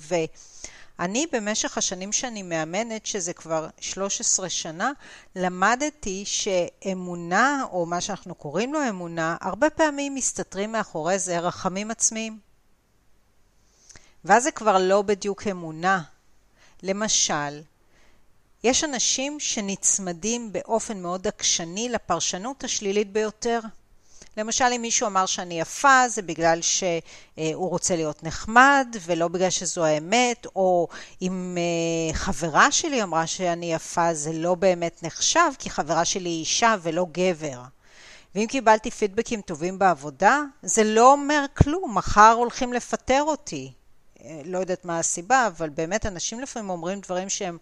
ואני 1.00 1.26
במשך 1.32 1.78
השנים 1.78 2.12
שאני 2.12 2.44
מאמנת, 2.44 3.06
שזה 3.06 3.34
כבר 3.34 3.68
13 3.80 4.50
שנה, 4.50 4.92
למדתי 5.36 6.24
שאמונה, 6.26 7.64
או 7.72 7.86
מה 7.86 8.02
שאנחנו 8.02 8.36
קוראים 8.36 8.74
לו 8.74 8.90
אמונה, 8.90 9.38
הרבה 9.42 9.70
פעמים 9.70 10.16
מסתתרים 10.16 10.72
מאחורי 10.72 11.20
זה 11.20 11.40
רחמים 11.40 11.92
עצמיים. 11.92 12.45
ואז 14.26 14.44
זה 14.44 14.52
כבר 14.52 14.78
לא 14.78 15.02
בדיוק 15.02 15.48
אמונה. 15.48 16.02
למשל, 16.84 17.62
יש 18.64 18.84
אנשים 18.84 19.40
שנצמדים 19.40 20.54
באופן 20.54 21.02
מאוד 21.02 21.28
עקשני 21.28 21.90
לפרשנות 21.90 22.64
השלילית 22.64 23.12
ביותר. 23.12 23.60
למשל, 24.38 24.66
אם 24.76 24.82
מישהו 24.82 25.08
אמר 25.08 25.26
שאני 25.26 25.60
יפה, 25.60 26.10
זה 26.10 26.22
בגלל 26.22 26.62
שהוא 26.62 27.70
רוצה 27.70 27.96
להיות 27.96 28.24
נחמד, 28.24 28.88
ולא 29.02 29.28
בגלל 29.28 29.50
שזו 29.50 29.86
האמת, 29.86 30.46
או 30.56 30.88
אם 31.22 31.58
אה, 31.58 32.14
חברה 32.14 32.72
שלי 32.72 33.04
אמרה 33.04 33.28
שאני 33.28 33.74
יפה, 33.74 34.14
זה 34.14 34.34
לא 34.34 34.56
באמת 34.56 35.04
נחשב, 35.04 35.52
כי 35.60 35.70
חברה 35.70 36.06
שלי 36.06 36.30
היא 36.30 36.40
אישה 36.40 36.76
ולא 36.82 37.06
גבר. 37.12 37.62
ואם 38.36 38.46
קיבלתי 38.48 38.92
פידבקים 38.92 39.42
טובים 39.42 39.80
בעבודה, 39.80 40.42
זה 40.64 40.84
לא 40.84 41.12
אומר 41.12 41.46
כלום, 41.58 41.98
מחר 41.98 42.36
הולכים 42.38 42.74
לפטר 42.74 43.24
אותי. 43.24 43.72
לא 44.46 44.58
יודעת 44.58 44.86
מה 44.86 45.00
הסיבה, 45.00 45.48
אבל 45.48 45.70
באמת 45.70 46.06
אנשים 46.06 46.40
לפעמים 46.40 46.70
אומרים 46.70 47.00
דברים 47.00 47.30
שהם 47.30 47.58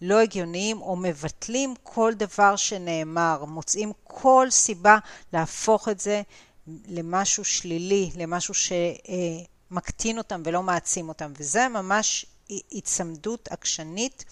לא 0.00 0.20
הגיוניים 0.20 0.82
או 0.82 0.96
מבטלים 0.96 1.74
כל 1.82 2.12
דבר 2.14 2.56
שנאמר, 2.56 3.44
מוצאים 3.44 3.92
כל 4.04 4.46
סיבה 4.50 4.98
להפוך 5.32 5.88
את 5.88 6.00
זה 6.00 6.22
למשהו 6.66 7.44
שלילי, 7.44 8.10
למשהו 8.16 8.54
שמקטין 8.54 10.18
אותם 10.18 10.42
ולא 10.44 10.62
מעצים 10.62 11.08
אותם, 11.08 11.32
וזה 11.36 11.68
ממש 11.68 12.26
היצמדות 12.48 13.48
עקשנית 13.48 14.24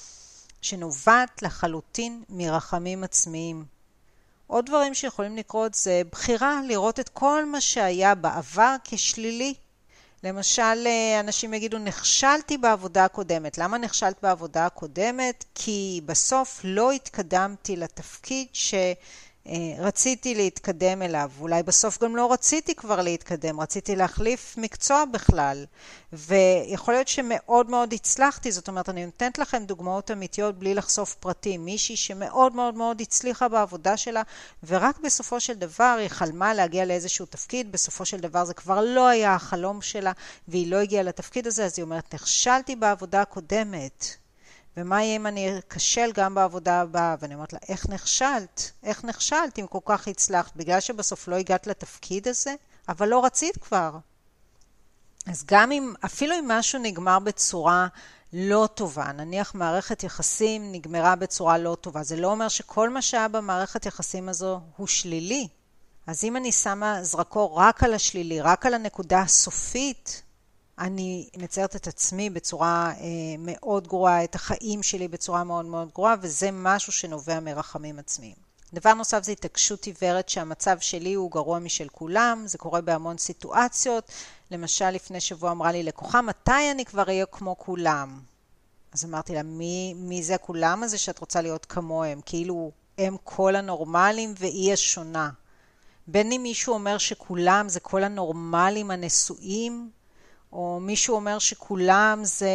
שנובעת 0.63 1.43
לחלוטין 1.43 2.23
מרחמים 2.29 3.05
עצמיים. 3.05 3.65
עוד 4.47 4.67
דברים 4.67 4.95
שיכולים 4.95 5.37
לקרות 5.37 5.75
זה 5.75 6.03
בחירה 6.13 6.61
לראות 6.69 7.01
את 7.01 7.09
כל 7.09 7.45
מה 7.45 7.61
שהיה 7.61 8.15
בעבר 8.15 8.77
כשלילי. 8.85 9.55
למשל, 10.25 10.87
אנשים 11.21 11.55
יגידו, 11.55 11.79
נכשלתי 11.79 12.59
בעבודה 12.59 13.05
הקודמת. 13.05 13.59
למה 13.59 13.79
נכשלת 13.79 14.17
בעבודה 14.23 14.67
הקודמת? 14.67 15.45
כי 15.55 16.01
בסוף 16.07 16.61
לא 16.65 16.93
התקדמתי 16.93 17.77
לתפקיד 17.77 18.47
ש... 18.53 18.75
אה, 19.51 19.57
רציתי 19.79 20.35
להתקדם 20.35 21.03
אליו, 21.03 21.31
אולי 21.41 21.63
בסוף 21.63 22.03
גם 22.03 22.17
לא 22.17 22.33
רציתי 22.33 22.75
כבר 22.75 23.03
להתקדם, 23.03 23.61
רציתי 23.61 23.97
להחליף 23.97 24.55
מקצוע 24.59 25.05
בכלל, 25.05 25.65
ויכול 26.13 26.95
להיות 26.95 27.09
שמאוד 27.09 27.71
מאוד 27.71 27.93
הצלחתי, 27.93 28.53
זאת 28.53 28.69
אומרת, 28.69 28.89
אני 28.89 29.05
נותנת 29.05 29.39
לכם 29.39 29.65
דוגמאות 29.65 30.11
אמיתיות 30.11 30.59
בלי 30.59 30.75
לחשוף 30.75 31.15
פרטים, 31.15 31.65
מישהי 31.65 31.97
שמאוד 31.97 32.55
מאוד 32.55 32.75
מאוד 32.75 33.01
הצליחה 33.01 33.49
בעבודה 33.49 33.97
שלה, 33.97 34.23
ורק 34.67 34.99
בסופו 35.01 35.41
של 35.41 35.55
דבר 35.55 35.97
היא 36.01 36.09
חלמה 36.09 36.55
להגיע 36.55 36.85
לאיזשהו 36.85 37.27
תפקיד, 37.27 37.73
בסופו 37.73 38.05
של 38.05 38.21
דבר 38.21 38.45
זה 38.45 38.55
כבר 38.55 38.81
לא 38.81 39.09
היה 39.09 39.35
החלום 39.35 39.83
שלה, 39.83 40.13
והיא 40.49 40.71
לא 40.71 40.77
הגיעה 40.77 41.03
לתפקיד 41.03 41.47
הזה, 41.47 41.65
אז 41.65 41.75
היא 41.77 41.83
אומרת, 41.83 42.15
נכשלתי 42.15 42.77
בעבודה 42.77 43.23
הקודמת. 43.23 44.20
ומה 44.77 45.03
יהיה 45.03 45.17
אם 45.17 45.27
אני 45.27 45.59
אכשל 45.59 46.13
גם 46.15 46.35
בעבודה 46.35 46.81
הבאה? 46.81 47.17
ואני 47.21 47.35
אומרת 47.35 47.53
לה, 47.53 47.59
איך 47.69 47.89
נכשלת? 47.89 48.71
איך 48.83 49.05
נכשלת 49.05 49.59
אם 49.59 49.67
כל 49.67 49.79
כך 49.85 50.09
הצלחת? 50.09 50.57
בגלל 50.57 50.81
שבסוף 50.81 51.29
לא 51.29 51.37
הגעת 51.37 51.67
לתפקיד 51.67 52.29
הזה? 52.29 52.55
אבל 52.89 53.09
לא 53.09 53.25
רצית 53.25 53.57
כבר. 53.57 53.91
אז 55.27 55.45
גם 55.47 55.73
אם, 55.73 55.95
אפילו 56.05 56.39
אם 56.39 56.49
משהו 56.49 56.79
נגמר 56.83 57.19
בצורה 57.19 57.87
לא 58.33 58.69
טובה, 58.75 59.13
נניח 59.13 59.55
מערכת 59.55 60.05
יחסים 60.05 60.73
נגמרה 60.73 61.17
בצורה 61.17 61.59
לא 61.59 61.77
טובה, 61.81 62.03
זה 62.03 62.17
לא 62.17 62.31
אומר 62.31 62.49
שכל 62.49 62.89
מה 62.89 63.03
שהיה 63.03 63.29
במערכת 63.29 63.87
יחסים 63.87 64.29
הזו 64.29 64.61
הוא 64.77 64.87
שלילי. 64.87 65.49
אז 66.07 66.25
אם 66.25 66.37
אני 66.37 66.53
שמה 66.53 67.05
זרקור 67.05 67.59
רק 67.59 67.83
על 67.83 67.95
השלילי, 67.95 68.41
רק 68.41 68.67
על 68.67 68.75
הנקודה 68.75 69.21
הסופית, 69.21 70.23
אני 70.81 71.29
מציירת 71.37 71.77
את 71.77 71.87
עצמי 71.87 72.31
בצורה 72.31 72.93
אה, 73.01 73.05
מאוד 73.39 73.89
גרועה, 73.89 74.25
את 74.25 74.35
החיים 74.35 74.83
שלי 74.83 75.09
בצורה 75.09 75.45
מאוד 75.45 75.65
מאוד 75.65 75.91
גרועה, 75.95 76.15
וזה 76.21 76.51
משהו 76.53 76.93
שנובע 76.93 77.41
מרחמים 77.41 77.99
עצמיים. 77.99 78.35
דבר 78.75 78.95
נוסף 78.95 79.25
זה 79.25 79.33
התעקשות 79.33 79.85
עיוורת 79.85 80.29
שהמצב 80.29 80.77
שלי 80.81 81.15
הוא 81.15 81.31
גרוע 81.31 81.59
משל 81.59 81.89
כולם, 81.89 82.43
זה 82.47 82.59
קורה 82.59 82.81
בהמון 82.81 83.19
סיטואציות. 83.19 84.11
למשל, 84.51 84.91
לפני 84.91 85.21
שבוע 85.21 85.51
אמרה 85.51 85.73
לי 85.73 85.83
לקוחה, 85.83 86.23
מתי 86.23 86.71
אני 86.71 86.85
כבר 86.85 87.03
אהיה 87.09 87.27
כמו 87.27 87.59
כולם? 87.59 88.21
אז 88.93 89.05
אמרתי 89.05 89.35
לה, 89.35 89.43
מי, 89.43 89.95
מי 89.97 90.23
זה 90.23 90.35
הכולם 90.35 90.83
הזה 90.83 90.99
שאת 90.99 91.19
רוצה 91.19 91.41
להיות 91.41 91.67
כמוהם? 91.67 92.21
כאילו 92.27 92.71
הם 92.99 93.17
כל 93.25 93.57
הנורמלים 93.57 94.35
והיא 94.39 94.73
השונה. 94.73 95.31
בין 96.07 96.33
אם 96.33 96.41
מישהו 96.43 96.75
אומר 96.75 96.99
שכולם 96.99 97.69
זה 97.69 97.81
כל 97.81 98.05
הנורמלים 98.05 98.91
הנשואים, 98.91 99.91
או 100.53 100.79
מישהו 100.81 101.15
אומר 101.15 101.39
שכולם 101.39 102.21
זה 102.25 102.51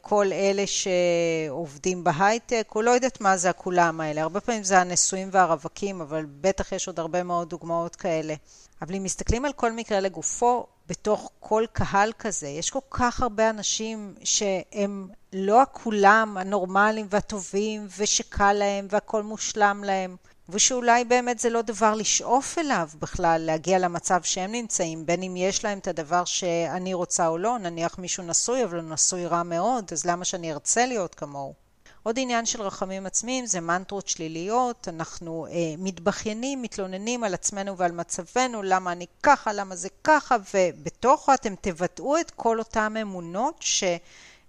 כל 0.00 0.26
אלה 0.32 0.64
שעובדים 0.66 2.04
בהייטק, 2.04 2.72
או 2.74 2.82
לא 2.82 2.90
יודעת 2.90 3.20
מה 3.20 3.36
זה 3.36 3.50
הכולם 3.50 4.00
האלה. 4.00 4.22
הרבה 4.22 4.40
פעמים 4.40 4.64
זה 4.64 4.80
הנשואים 4.80 5.28
והרווקים, 5.32 6.00
אבל 6.00 6.26
בטח 6.40 6.72
יש 6.72 6.86
עוד 6.86 7.00
הרבה 7.00 7.22
מאוד 7.22 7.50
דוגמאות 7.50 7.96
כאלה. 7.96 8.34
אבל 8.82 8.94
אם 8.94 9.02
מסתכלים 9.02 9.44
על 9.44 9.52
כל 9.52 9.72
מקרה 9.72 10.00
לגופו, 10.00 10.66
בתוך 10.88 11.30
כל 11.40 11.64
קהל 11.72 12.12
כזה, 12.18 12.48
יש 12.48 12.70
כל 12.70 12.78
כך 12.90 13.22
הרבה 13.22 13.50
אנשים 13.50 14.14
שהם 14.24 15.08
לא 15.32 15.62
הכולם 15.62 16.36
הנורמליים 16.40 17.06
והטובים, 17.10 17.86
ושקל 17.98 18.52
להם 18.52 18.86
והכל 18.90 19.22
מושלם 19.22 19.84
להם. 19.84 20.16
ושאולי 20.52 21.04
באמת 21.04 21.38
זה 21.38 21.50
לא 21.50 21.62
דבר 21.62 21.94
לשאוף 21.94 22.58
אליו 22.58 22.88
בכלל, 22.98 23.42
להגיע 23.44 23.78
למצב 23.78 24.22
שהם 24.22 24.52
נמצאים, 24.52 25.06
בין 25.06 25.22
אם 25.22 25.36
יש 25.36 25.64
להם 25.64 25.78
את 25.78 25.88
הדבר 25.88 26.24
שאני 26.24 26.94
רוצה 26.94 27.26
או 27.26 27.38
לא, 27.38 27.58
נניח 27.58 27.98
מישהו 27.98 28.24
נשוי, 28.24 28.64
אבל 28.64 28.78
הוא 28.78 28.90
נשוי 28.90 29.26
רע 29.26 29.42
מאוד, 29.42 29.84
אז 29.92 30.04
למה 30.04 30.24
שאני 30.24 30.52
ארצה 30.52 30.86
להיות 30.86 31.14
כמוהו? 31.14 31.54
עוד 32.02 32.18
עניין 32.18 32.46
של 32.46 32.62
רחמים 32.62 33.06
עצמיים 33.06 33.46
זה 33.46 33.60
מנטרות 33.60 34.08
שליליות, 34.08 34.88
אנחנו 34.88 35.46
אה, 35.46 35.74
מתבכיינים, 35.78 36.62
מתלוננים 36.62 37.24
על 37.24 37.34
עצמנו 37.34 37.76
ועל 37.76 37.92
מצבנו, 37.92 38.62
למה 38.62 38.92
אני 38.92 39.06
ככה, 39.22 39.52
למה 39.52 39.76
זה 39.76 39.88
ככה, 40.04 40.36
ובתוכו 40.54 41.34
אתם 41.34 41.54
תבטאו 41.60 42.20
את 42.20 42.30
כל 42.30 42.58
אותן 42.58 42.96
אמונות 42.96 43.64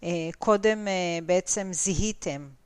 שקודם 0.02 0.88
אה, 0.88 0.92
אה, 0.94 1.20
בעצם 1.26 1.70
זיהיתם. 1.74 2.61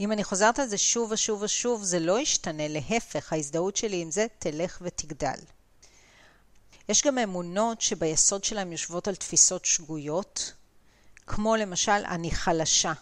אם 0.00 0.12
אני 0.12 0.24
חוזרת 0.24 0.58
על 0.58 0.68
זה 0.68 0.78
שוב 0.78 1.12
ושוב 1.12 1.42
ושוב, 1.42 1.82
זה 1.82 2.00
לא 2.00 2.20
ישתנה, 2.20 2.68
להפך, 2.68 3.32
ההזדהות 3.32 3.76
שלי 3.76 4.00
עם 4.00 4.10
זה 4.10 4.26
תלך 4.38 4.78
ותגדל. 4.82 5.38
יש 6.88 7.02
גם 7.02 7.18
אמונות 7.18 7.80
שביסוד 7.80 8.44
שלהן 8.44 8.72
יושבות 8.72 9.08
על 9.08 9.14
תפיסות 9.14 9.64
שגויות, 9.64 10.52
כמו 11.26 11.56
למשל, 11.56 11.92
אני 11.92 12.30
חלשה. 12.30 12.92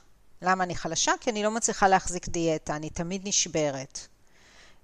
למה 0.42 0.64
אני 0.64 0.74
חלשה? 0.74 1.12
כי 1.20 1.30
אני 1.30 1.42
לא 1.42 1.50
מצליחה 1.50 1.88
להחזיק 1.88 2.28
דיאטה, 2.28 2.76
אני 2.76 2.90
תמיד 2.90 3.28
נשברת. 3.28 3.98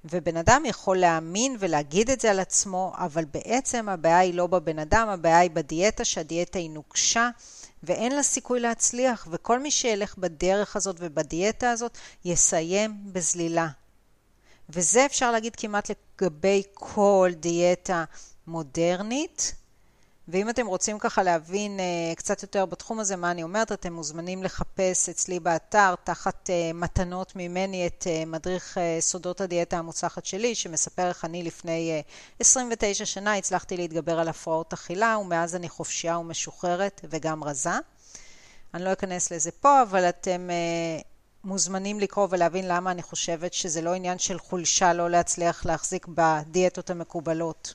ובן 0.04 0.36
אדם 0.36 0.62
יכול 0.66 0.96
להאמין 0.96 1.56
ולהגיד 1.58 2.10
את 2.10 2.20
זה 2.20 2.30
על 2.30 2.40
עצמו, 2.40 2.92
אבל 2.96 3.24
בעצם 3.24 3.88
הבעיה 3.88 4.18
היא 4.18 4.34
לא 4.34 4.46
בבן 4.46 4.78
אדם, 4.78 5.08
הבעיה 5.08 5.38
היא 5.38 5.50
בדיאטה, 5.50 6.04
שהדיאטה 6.04 6.58
היא 6.58 6.70
נוקשה, 6.70 7.30
ואין 7.86 8.12
לה 8.12 8.22
סיכוי 8.22 8.60
להצליח, 8.60 9.28
וכל 9.30 9.58
מי 9.58 9.70
שילך 9.70 10.18
בדרך 10.18 10.76
הזאת 10.76 10.96
ובדיאטה 10.98 11.70
הזאת 11.70 11.98
יסיים 12.24 13.00
בזלילה. 13.12 13.68
וזה 14.68 15.06
אפשר 15.06 15.30
להגיד 15.32 15.56
כמעט 15.56 15.90
לגבי 15.90 16.62
כל 16.74 17.30
דיאטה 17.36 18.04
מודרנית, 18.46 19.54
ואם 20.28 20.50
אתם 20.50 20.66
רוצים 20.66 20.98
ככה 20.98 21.22
להבין 21.22 21.78
uh, 21.78 22.16
קצת 22.16 22.42
יותר 22.42 22.66
בתחום 22.66 23.00
הזה 23.00 23.16
מה 23.16 23.30
אני 23.30 23.42
אומרת, 23.42 23.72
אתם 23.72 23.92
מוזמנים 23.92 24.42
לחפש 24.42 25.08
אצלי 25.08 25.40
באתר 25.40 25.94
תחת 26.04 26.50
uh, 26.50 26.76
מתנות 26.76 27.36
ממני 27.36 27.86
את 27.86 28.06
uh, 28.06 28.28
מדריך 28.28 28.78
סודות 29.00 29.40
הדיאטה 29.40 29.78
המוצלחת 29.78 30.26
שלי, 30.26 30.54
שמספר 30.54 31.08
איך 31.08 31.24
אני 31.24 31.42
לפני 31.42 32.02
uh, 32.06 32.10
29 32.40 33.04
שנה 33.04 33.36
הצלחתי 33.36 33.76
להתגבר 33.76 34.18
על 34.18 34.28
הפרעות 34.28 34.72
אכילה, 34.72 35.18
ומאז 35.20 35.56
אני 35.56 35.68
חופשייה 35.68 36.18
ומשוחררת 36.18 37.00
וגם 37.10 37.44
רזה. 37.44 37.78
אני 38.74 38.84
לא 38.84 38.92
אכנס 38.92 39.32
לזה 39.32 39.50
פה, 39.50 39.82
אבל 39.82 40.08
אתם 40.08 40.48
מוזמנים 41.44 42.00
לקרוא 42.00 42.28
ולהבין 42.30 42.68
למה 42.68 42.90
אני 42.90 43.02
חושבת 43.02 43.52
שזה 43.52 43.82
לא 43.82 43.94
עניין 43.94 44.18
של 44.18 44.38
חולשה 44.38 44.92
לא 44.92 45.10
להצליח 45.10 45.66
להחזיק 45.66 46.06
בדיאטות 46.08 46.90
המקובלות. 46.90 47.74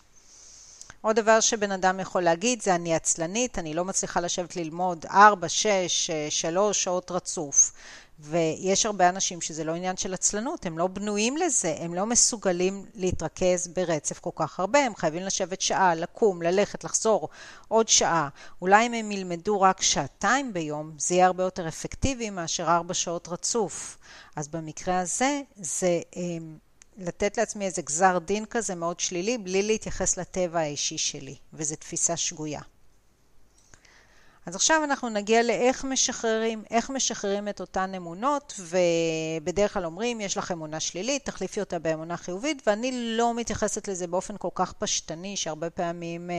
עוד 1.01 1.15
דבר 1.15 1.39
שבן 1.39 1.71
אדם 1.71 1.99
יכול 1.99 2.21
להגיד 2.21 2.61
זה 2.61 2.75
אני 2.75 2.95
עצלנית, 2.95 3.59
אני 3.59 3.73
לא 3.73 3.85
מצליחה 3.85 4.19
לשבת 4.19 4.55
ללמוד 4.55 5.05
4, 5.05 5.49
6, 5.49 6.11
3 6.29 6.83
שעות 6.83 7.11
רצוף. 7.11 7.71
ויש 8.21 8.85
הרבה 8.85 9.09
אנשים 9.09 9.41
שזה 9.41 9.63
לא 9.63 9.75
עניין 9.75 9.97
של 9.97 10.13
עצלנות, 10.13 10.65
הם 10.65 10.77
לא 10.77 10.87
בנויים 10.87 11.37
לזה, 11.37 11.75
הם 11.79 11.93
לא 11.93 12.05
מסוגלים 12.05 12.85
להתרכז 12.95 13.67
ברצף 13.67 14.19
כל 14.19 14.29
כך 14.35 14.59
הרבה, 14.59 14.79
הם 14.79 14.95
חייבים 14.95 15.23
לשבת 15.23 15.61
שעה, 15.61 15.95
לקום, 15.95 16.41
ללכת, 16.41 16.83
לחזור 16.83 17.29
עוד 17.67 17.87
שעה. 17.87 18.29
אולי 18.61 18.87
אם 18.87 18.93
הם 18.93 19.11
ילמדו 19.11 19.61
רק 19.61 19.81
שעתיים 19.81 20.53
ביום, 20.53 20.91
זה 20.97 21.15
יהיה 21.15 21.25
הרבה 21.25 21.43
יותר 21.43 21.67
אפקטיבי 21.67 22.29
מאשר 22.29 22.69
4 22.69 22.93
שעות 22.93 23.27
רצוף. 23.27 23.97
אז 24.35 24.47
במקרה 24.47 24.99
הזה, 24.99 25.41
זה... 25.55 26.01
לתת 26.99 27.37
לעצמי 27.37 27.65
איזה 27.65 27.81
גזר 27.81 28.19
דין 28.19 28.45
כזה 28.45 28.75
מאוד 28.75 28.99
שלילי, 28.99 29.37
בלי 29.37 29.63
להתייחס 29.63 30.17
לטבע 30.17 30.59
האישי 30.59 30.97
שלי, 30.97 31.35
וזו 31.53 31.75
תפיסה 31.75 32.17
שגויה. 32.17 32.61
אז 34.45 34.55
עכשיו 34.55 34.83
אנחנו 34.83 35.09
נגיע 35.09 35.43
לאיך 35.43 35.83
משחררים, 35.83 36.63
איך 36.71 36.89
משחררים 36.89 37.47
את 37.47 37.61
אותן 37.61 37.95
אמונות, 37.95 38.59
ובדרך 38.59 39.73
כלל 39.73 39.85
אומרים, 39.85 40.21
יש 40.21 40.37
לך 40.37 40.51
אמונה 40.51 40.79
שלילית, 40.79 41.25
תחליפי 41.25 41.59
אותה 41.59 41.79
באמונה 41.79 42.17
חיובית, 42.17 42.67
ואני 42.67 43.17
לא 43.17 43.33
מתייחסת 43.33 43.87
לזה 43.87 44.07
באופן 44.07 44.37
כל 44.37 44.49
כך 44.55 44.73
פשטני, 44.73 45.37
שהרבה 45.37 45.69
פעמים 45.69 46.29
אה, 46.31 46.35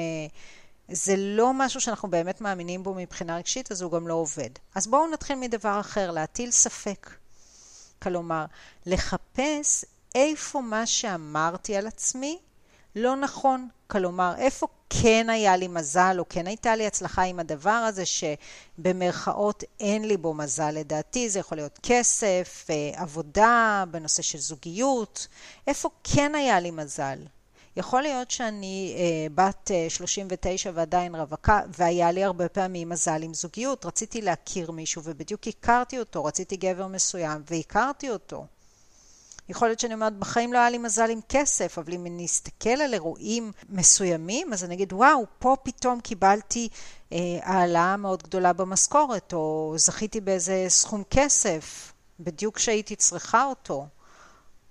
זה 0.88 1.14
לא 1.16 1.52
משהו 1.54 1.80
שאנחנו 1.80 2.10
באמת 2.10 2.40
מאמינים 2.40 2.82
בו 2.82 2.94
מבחינה 2.94 3.36
רגשית, 3.36 3.72
אז 3.72 3.82
הוא 3.82 3.92
גם 3.92 4.08
לא 4.08 4.14
עובד. 4.14 4.50
אז 4.74 4.86
בואו 4.86 5.06
נתחיל 5.06 5.36
מדבר 5.36 5.80
אחר, 5.80 6.10
להטיל 6.10 6.50
ספק. 6.50 7.10
כלומר, 8.02 8.44
לחפש 8.86 9.84
איפה 10.14 10.60
מה 10.60 10.86
שאמרתי 10.86 11.76
על 11.76 11.86
עצמי 11.86 12.38
לא 12.96 13.16
נכון. 13.16 13.68
כלומר, 13.86 14.34
איפה 14.38 14.66
כן 14.90 15.30
היה 15.30 15.56
לי 15.56 15.68
מזל, 15.68 16.16
או 16.18 16.28
כן 16.28 16.46
הייתה 16.46 16.76
לי 16.76 16.86
הצלחה 16.86 17.22
עם 17.22 17.40
הדבר 17.40 17.70
הזה, 17.70 18.02
שבמרכאות 18.06 19.64
אין 19.80 20.04
לי 20.04 20.16
בו 20.16 20.34
מזל 20.34 20.70
לדעתי, 20.70 21.30
זה 21.30 21.38
יכול 21.38 21.58
להיות 21.58 21.78
כסף, 21.82 22.66
אה, 22.70 23.02
עבודה, 23.02 23.84
בנושא 23.90 24.22
של 24.22 24.38
זוגיות, 24.38 25.26
איפה 25.66 25.88
כן 26.04 26.34
היה 26.34 26.60
לי 26.60 26.70
מזל? 26.70 27.18
יכול 27.76 28.02
להיות 28.02 28.30
שאני 28.30 28.96
אה, 28.98 29.26
בת 29.34 29.70
אה, 29.70 29.86
39 29.90 30.70
ועדיין 30.74 31.14
רווקה, 31.14 31.60
והיה 31.78 32.12
לי 32.12 32.24
הרבה 32.24 32.48
פעמים 32.48 32.88
מזל 32.88 33.22
עם 33.22 33.34
זוגיות. 33.34 33.86
רציתי 33.86 34.22
להכיר 34.22 34.70
מישהו 34.70 35.02
ובדיוק 35.04 35.48
הכרתי 35.48 35.98
אותו, 35.98 36.24
רציתי 36.24 36.56
גבר 36.56 36.86
מסוים 36.86 37.42
והכרתי 37.50 38.10
אותו. 38.10 38.46
יכול 39.50 39.68
להיות 39.68 39.80
שאני 39.80 39.94
אומרת, 39.94 40.16
בחיים 40.16 40.52
לא 40.52 40.58
היה 40.58 40.70
לי 40.70 40.78
מזל 40.78 41.10
עם 41.10 41.20
כסף, 41.28 41.78
אבל 41.78 41.92
אם 41.92 42.06
אני 42.06 42.26
אסתכל 42.26 42.68
על 42.68 42.94
אירועים 42.94 43.52
מסוימים, 43.68 44.52
אז 44.52 44.64
אני 44.64 44.74
אגיד, 44.74 44.92
וואו, 44.92 45.24
פה 45.38 45.56
פתאום 45.62 46.00
קיבלתי 46.00 46.68
אה, 47.12 47.18
העלאה 47.42 47.96
מאוד 47.96 48.22
גדולה 48.22 48.52
במשכורת, 48.52 49.32
או 49.32 49.74
זכיתי 49.76 50.20
באיזה 50.20 50.64
סכום 50.68 51.02
כסף, 51.10 51.92
בדיוק 52.20 52.56
כשהייתי 52.56 52.96
צריכה 52.96 53.44
אותו. 53.44 53.86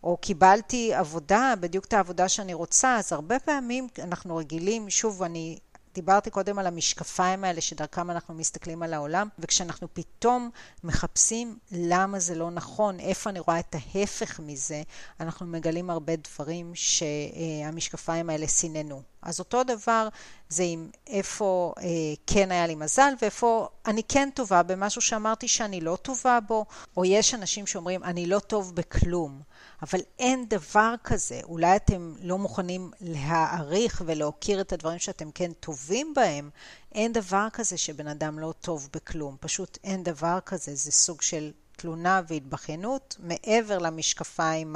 או 0.03 0.17
קיבלתי 0.17 0.93
עבודה, 0.93 1.53
בדיוק 1.59 1.85
את 1.85 1.93
העבודה 1.93 2.29
שאני 2.29 2.53
רוצה, 2.53 2.95
אז 2.95 3.13
הרבה 3.13 3.39
פעמים 3.39 3.87
אנחנו 4.03 4.35
רגילים, 4.35 4.89
שוב, 4.89 5.23
אני 5.23 5.57
דיברתי 5.99 6.29
קודם 6.29 6.59
על 6.59 6.67
המשקפיים 6.67 7.43
האלה 7.43 7.61
שדרכם 7.61 8.11
אנחנו 8.11 8.33
מסתכלים 8.33 8.83
על 8.83 8.93
העולם, 8.93 9.27
וכשאנחנו 9.39 9.87
פתאום 9.93 10.49
מחפשים 10.83 11.57
למה 11.71 12.19
זה 12.19 12.35
לא 12.35 12.51
נכון, 12.51 12.99
איפה 12.99 13.29
אני 13.29 13.39
רואה 13.39 13.59
את 13.59 13.75
ההפך 13.75 14.39
מזה, 14.39 14.81
אנחנו 15.19 15.45
מגלים 15.45 15.89
הרבה 15.89 16.13
דברים 16.15 16.71
שהמשקפיים 16.75 18.29
האלה 18.29 18.47
סיננו. 18.47 19.01
אז 19.21 19.39
אותו 19.39 19.63
דבר 19.63 20.07
זה 20.49 20.63
עם 20.63 20.89
איפה 21.07 21.73
אה, 21.77 21.83
כן 22.27 22.51
היה 22.51 22.67
לי 22.67 22.75
מזל 22.75 23.13
ואיפה 23.21 23.67
אני 23.85 24.03
כן 24.03 24.29
טובה 24.33 24.63
במשהו 24.63 25.01
שאמרתי 25.01 25.47
שאני 25.47 25.81
לא 25.81 25.97
טובה 26.01 26.39
בו, 26.47 26.65
או 26.97 27.05
יש 27.05 27.33
אנשים 27.33 27.67
שאומרים 27.67 28.03
אני 28.03 28.25
לא 28.25 28.39
טוב 28.39 28.75
בכלום. 28.75 29.41
אבל 29.81 29.99
אין 30.19 30.45
דבר 30.47 30.95
כזה. 31.03 31.39
אולי 31.43 31.75
אתם 31.75 32.15
לא 32.21 32.37
מוכנים 32.37 32.91
להעריך 33.01 34.01
ולהוקיר 34.05 34.61
את 34.61 34.73
הדברים 34.73 34.99
שאתם 34.99 35.31
כן 35.31 35.51
טובים 35.53 36.13
בהם. 36.13 36.49
אין 36.91 37.13
דבר 37.13 37.47
כזה 37.53 37.77
שבן 37.77 38.07
אדם 38.07 38.39
לא 38.39 38.53
טוב 38.61 38.89
בכלום. 38.93 39.37
פשוט 39.39 39.77
אין 39.83 40.03
דבר 40.03 40.39
כזה. 40.45 40.75
זה 40.75 40.91
סוג 40.91 41.21
של 41.21 41.51
תלונה 41.75 42.21
והתבכיינות 42.27 43.15
מעבר 43.19 43.77
למשקפיים 43.77 44.75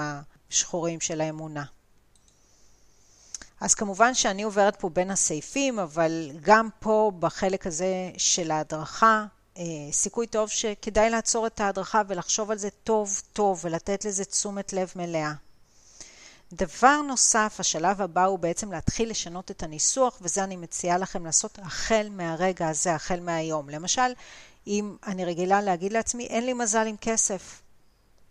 השחורים 0.50 1.02
של 1.02 1.22
האמונה. 1.22 1.64
אז 3.62 3.76
כמובן 3.76 4.14
שאני 4.14 4.44
עוברת 4.44 4.76
פה 4.76 4.90
בין 4.90 5.12
הסעיפים, 5.12 5.80
אבל 5.80 6.32
גם 6.42 6.70
פה 6.80 7.12
בחלק 7.20 7.68
הזה 7.68 8.12
של 8.18 8.52
ההדרכה, 8.52 9.26
סיכוי 9.92 10.28
טוב 10.28 10.50
שכדאי 10.50 11.10
לעצור 11.10 11.48
את 11.48 11.60
ההדרכה 11.60 12.02
ולחשוב 12.08 12.52
על 12.52 12.58
זה 12.58 12.70
טוב 12.70 13.22
טוב 13.34 13.62
ולתת 13.64 14.06
לזה 14.06 14.26
תשומת 14.26 14.74
לב 14.74 14.92
מלאה. 14.96 15.34
דבר 16.54 17.02
נוסף, 17.02 17.56
השלב 17.60 18.02
הבא 18.02 18.26
הוא 18.26 18.40
בעצם 18.40 18.72
להתחיל 18.72 19.10
לשנות 19.10 19.52
את 19.52 19.64
הניסוח, 19.64 20.18
וזה 20.22 20.44
אני 20.44 20.56
מציעה 20.56 20.98
לכם 20.98 21.26
לעשות 21.26 21.60
החל 21.62 22.08
מהרגע 22.12 22.68
הזה, 22.68 22.96
החל 22.96 23.20
מהיום. 23.20 23.70
למשל, 23.70 24.14
אם 24.68 24.96
אני 25.08 25.26
רגילה 25.26 25.62
להגיד 25.62 25.94
לעצמי, 25.94 26.28
אין 26.28 26.46
לי 26.46 26.54
מזל 26.54 26.88
עם 26.88 26.96
כסף. 27.02 27.62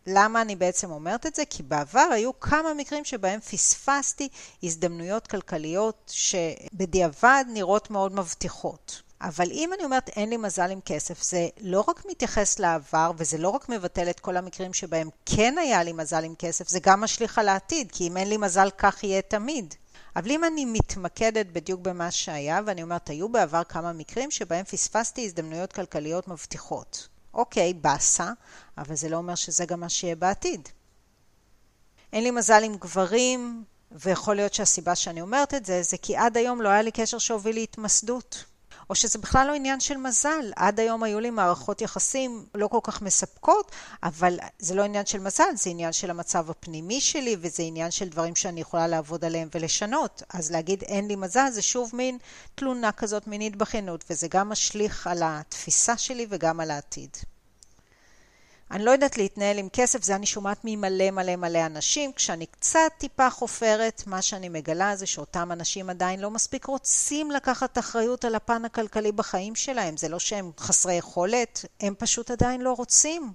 למה 0.07 0.43
אני 0.43 0.57
בעצם 0.57 0.91
אומרת 0.91 1.27
את 1.27 1.35
זה? 1.35 1.43
כי 1.51 1.63
בעבר 1.63 2.09
היו 2.13 2.41
כמה 2.41 2.75
מקרים 2.75 3.05
שבהם 3.05 3.41
פספסתי 3.41 4.29
הזדמנויות 4.63 5.27
כלכליות 5.27 6.13
שבדיעבד 6.15 7.45
נראות 7.49 7.91
מאוד 7.91 8.15
מבטיחות. 8.15 9.03
אבל 9.23 9.51
אם 9.51 9.71
אני 9.75 9.85
אומרת 9.85 10.09
אין 10.09 10.31
לי 10.31 10.37
מזל 10.37 10.71
עם 10.71 10.81
כסף, 10.81 11.23
זה 11.23 11.49
לא 11.61 11.85
רק 11.89 12.03
מתייחס 12.09 12.59
לעבר, 12.59 13.13
וזה 13.17 13.39
לא 13.39 13.49
רק 13.49 13.69
מבטל 13.69 14.11
את 14.11 14.21
כל 14.21 14.37
המקרים 14.37 14.73
שבהם 14.73 15.09
כן 15.27 15.59
היה 15.59 15.83
לי 15.83 15.93
מזל 15.93 16.25
עם 16.25 16.35
כסף, 16.39 16.69
זה 16.69 16.79
גם 16.83 17.01
משליך 17.01 17.39
על 17.39 17.49
העתיד, 17.49 17.93
כי 17.93 18.09
אם 18.09 18.17
אין 18.17 18.29
לי 18.29 18.37
מזל 18.37 18.71
כך 18.79 19.05
יהיה 19.05 19.23
תמיד. 19.23 19.75
אבל 20.17 20.31
אם 20.31 20.45
אני 20.45 20.65
מתמקדת 20.65 21.47
בדיוק 21.47 21.81
במה 21.81 22.11
שהיה, 22.11 22.61
ואני 22.67 22.83
אומרת, 22.83 23.11
היו 23.11 23.29
בעבר 23.29 23.65
כמה 23.65 23.93
מקרים 23.93 24.31
שבהם 24.31 24.65
פספסתי 24.65 25.25
הזדמנויות 25.25 25.73
כלכליות 25.73 26.29
מבטיחות. 26.29 27.09
אוקיי, 27.35 27.75
באסה, 27.75 28.31
אבל 28.79 28.95
זה 28.95 29.09
לא 29.09 29.17
אומר 29.17 29.35
שזה 29.35 29.65
גם 29.65 29.81
מה 29.81 29.89
שיהיה 29.89 30.17
בעתיד. 30.17 30.69
אין 32.13 32.25
לי 32.25 32.31
מזל 32.31 32.65
עם 32.65 32.77
גברים, 32.77 33.65
ויכול 33.93 34.37
להיות 34.37 34.55
שהסיבה 34.55 34.95
שאני 34.95 35.21
אומרת 35.21 35.55
את 35.55 35.67
זה, 35.67 35.83
זה 35.83 35.97
כי 35.97 36.17
עד 36.17 36.37
היום 36.37 36.63
לא 36.63 36.69
היה 36.69 36.83
לי 36.83 36.91
קשר 36.91 37.19
שהוביל 37.19 37.55
להתמסדות. 37.55 38.45
או 38.91 38.95
שזה 38.95 39.19
בכלל 39.19 39.47
לא 39.47 39.55
עניין 39.55 39.81
של 39.81 39.97
מזל. 39.97 40.53
עד 40.57 40.81
היום 40.81 41.03
היו 41.03 41.21
לי 41.21 41.31
מערכות 41.31 41.81
יחסים 41.81 42.47
לא 42.55 42.67
כל 42.67 42.79
כך 42.83 43.03
מספקות, 43.03 43.71
אבל 44.03 44.39
זה 44.59 44.75
לא 44.75 44.83
עניין 44.83 45.07
של 45.07 45.19
מזל, 45.19 45.55
זה 45.55 45.71
עניין 45.71 45.93
של 45.93 46.11
המצב 46.11 46.51
הפנימי 46.51 47.01
שלי, 47.01 47.37
וזה 47.41 47.63
עניין 47.63 47.91
של 47.91 48.09
דברים 48.09 48.37
שאני 48.37 48.61
יכולה 48.61 48.87
לעבוד 48.87 49.25
עליהם 49.25 49.49
ולשנות. 49.55 50.23
אז 50.29 50.51
להגיד 50.51 50.83
אין 50.83 51.09
לי 51.09 51.17
מזל 51.17 51.51
זה 51.51 51.63
שוב 51.63 51.91
מין 51.95 52.19
תלונה 52.55 52.93
כזאת, 52.93 53.27
מין 53.27 53.41
התבכיינות, 53.41 54.05
וזה 54.11 54.29
גם 54.31 54.49
משליך 54.49 55.07
על 55.07 55.19
התפיסה 55.25 55.97
שלי 55.97 56.27
וגם 56.31 56.61
על 56.61 56.71
העתיד. 56.71 57.17
אני 58.73 58.85
לא 58.85 58.91
יודעת 58.91 59.19
להתנהל 59.19 59.59
עם 59.59 59.69
כסף, 59.73 60.03
זה 60.03 60.15
אני 60.15 60.27
שומעת 60.27 60.59
ממלא 60.65 61.11
מלא 61.11 61.37
מלא 61.37 61.67
אנשים. 61.67 62.13
כשאני 62.13 62.47
קצת 62.47 62.93
טיפה 62.99 63.31
חופרת, 63.31 64.03
מה 64.07 64.23
שאני 64.23 64.49
מגלה 64.49 64.97
זה 64.97 65.07
שאותם 65.07 65.53
אנשים 65.53 65.91
עדיין 65.91 66.21
לא 66.21 66.31
מספיק 66.31 66.65
רוצים 66.65 67.31
לקחת 67.31 67.79
אחריות 67.79 68.25
על 68.25 68.35
הפן 68.35 68.65
הכלכלי 68.65 69.13
בחיים 69.13 69.55
שלהם. 69.55 69.97
זה 69.97 70.09
לא 70.09 70.19
שהם 70.19 70.51
חסרי 70.59 70.95
יכולת, 70.95 71.65
הם 71.81 71.95
פשוט 71.99 72.31
עדיין 72.31 72.61
לא 72.61 72.73
רוצים. 72.73 73.33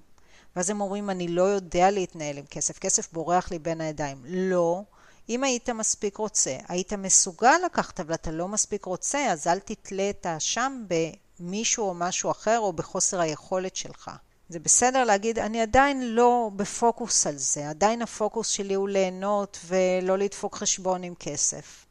ואז 0.56 0.70
הם 0.70 0.80
אומרים, 0.80 1.10
אני 1.10 1.28
לא 1.28 1.42
יודע 1.42 1.90
להתנהל 1.90 2.38
עם 2.38 2.44
כסף, 2.50 2.78
כסף 2.78 3.12
בורח 3.12 3.50
לי 3.50 3.58
בין 3.58 3.80
הידיים. 3.80 4.22
לא. 4.26 4.82
אם 5.28 5.44
היית 5.44 5.70
מספיק 5.70 6.16
רוצה, 6.16 6.56
היית 6.68 6.92
מסוגל 6.92 7.56
לקחת, 7.64 8.00
אבל 8.00 8.14
אתה 8.14 8.30
לא 8.30 8.48
מספיק 8.48 8.84
רוצה, 8.84 9.26
אז 9.32 9.46
אל 9.46 9.58
תתלה 9.58 10.10
את 10.10 10.26
האשם 10.26 10.84
במישהו 10.88 11.88
או 11.88 11.94
משהו 11.94 12.30
אחר 12.30 12.58
או 12.58 12.72
בחוסר 12.72 13.20
היכולת 13.20 13.76
שלך. 13.76 14.10
זה 14.48 14.58
בסדר 14.58 15.04
להגיד, 15.04 15.38
אני 15.38 15.60
עדיין 15.60 16.14
לא 16.14 16.50
בפוקוס 16.56 17.26
על 17.26 17.36
זה, 17.36 17.68
עדיין 17.68 18.02
הפוקוס 18.02 18.48
שלי 18.48 18.74
הוא 18.74 18.88
ליהנות 18.88 19.58
ולא 19.66 20.18
לדפוק 20.18 20.56
חשבון 20.56 21.02
עם 21.02 21.14
כסף. 21.14 21.84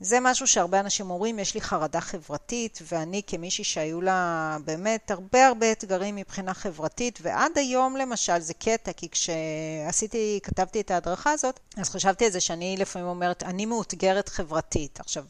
זה 0.00 0.18
משהו 0.20 0.46
שהרבה 0.46 0.80
אנשים 0.80 1.10
אומרים, 1.10 1.38
יש 1.38 1.54
לי 1.54 1.60
חרדה 1.60 2.00
חברתית, 2.00 2.78
ואני 2.92 3.22
כמישהי 3.26 3.64
שהיו 3.64 4.00
לה 4.00 4.56
באמת 4.64 5.10
הרבה 5.10 5.46
הרבה 5.46 5.72
אתגרים 5.72 6.16
מבחינה 6.16 6.54
חברתית, 6.54 7.18
ועד 7.22 7.58
היום 7.58 7.96
למשל 7.96 8.40
זה 8.40 8.54
קטע, 8.54 8.92
כי 8.92 9.08
כשעשיתי, 9.08 10.40
כתבתי 10.42 10.80
את 10.80 10.90
ההדרכה 10.90 11.32
הזאת, 11.32 11.60
אז 11.76 11.90
חשבתי 11.90 12.24
על 12.24 12.30
זה 12.30 12.40
שאני 12.40 12.76
לפעמים 12.78 13.08
אומרת, 13.08 13.42
אני 13.42 13.66
מאותגרת 13.66 14.28
חברתית. 14.28 15.00
עכשיו, 15.00 15.24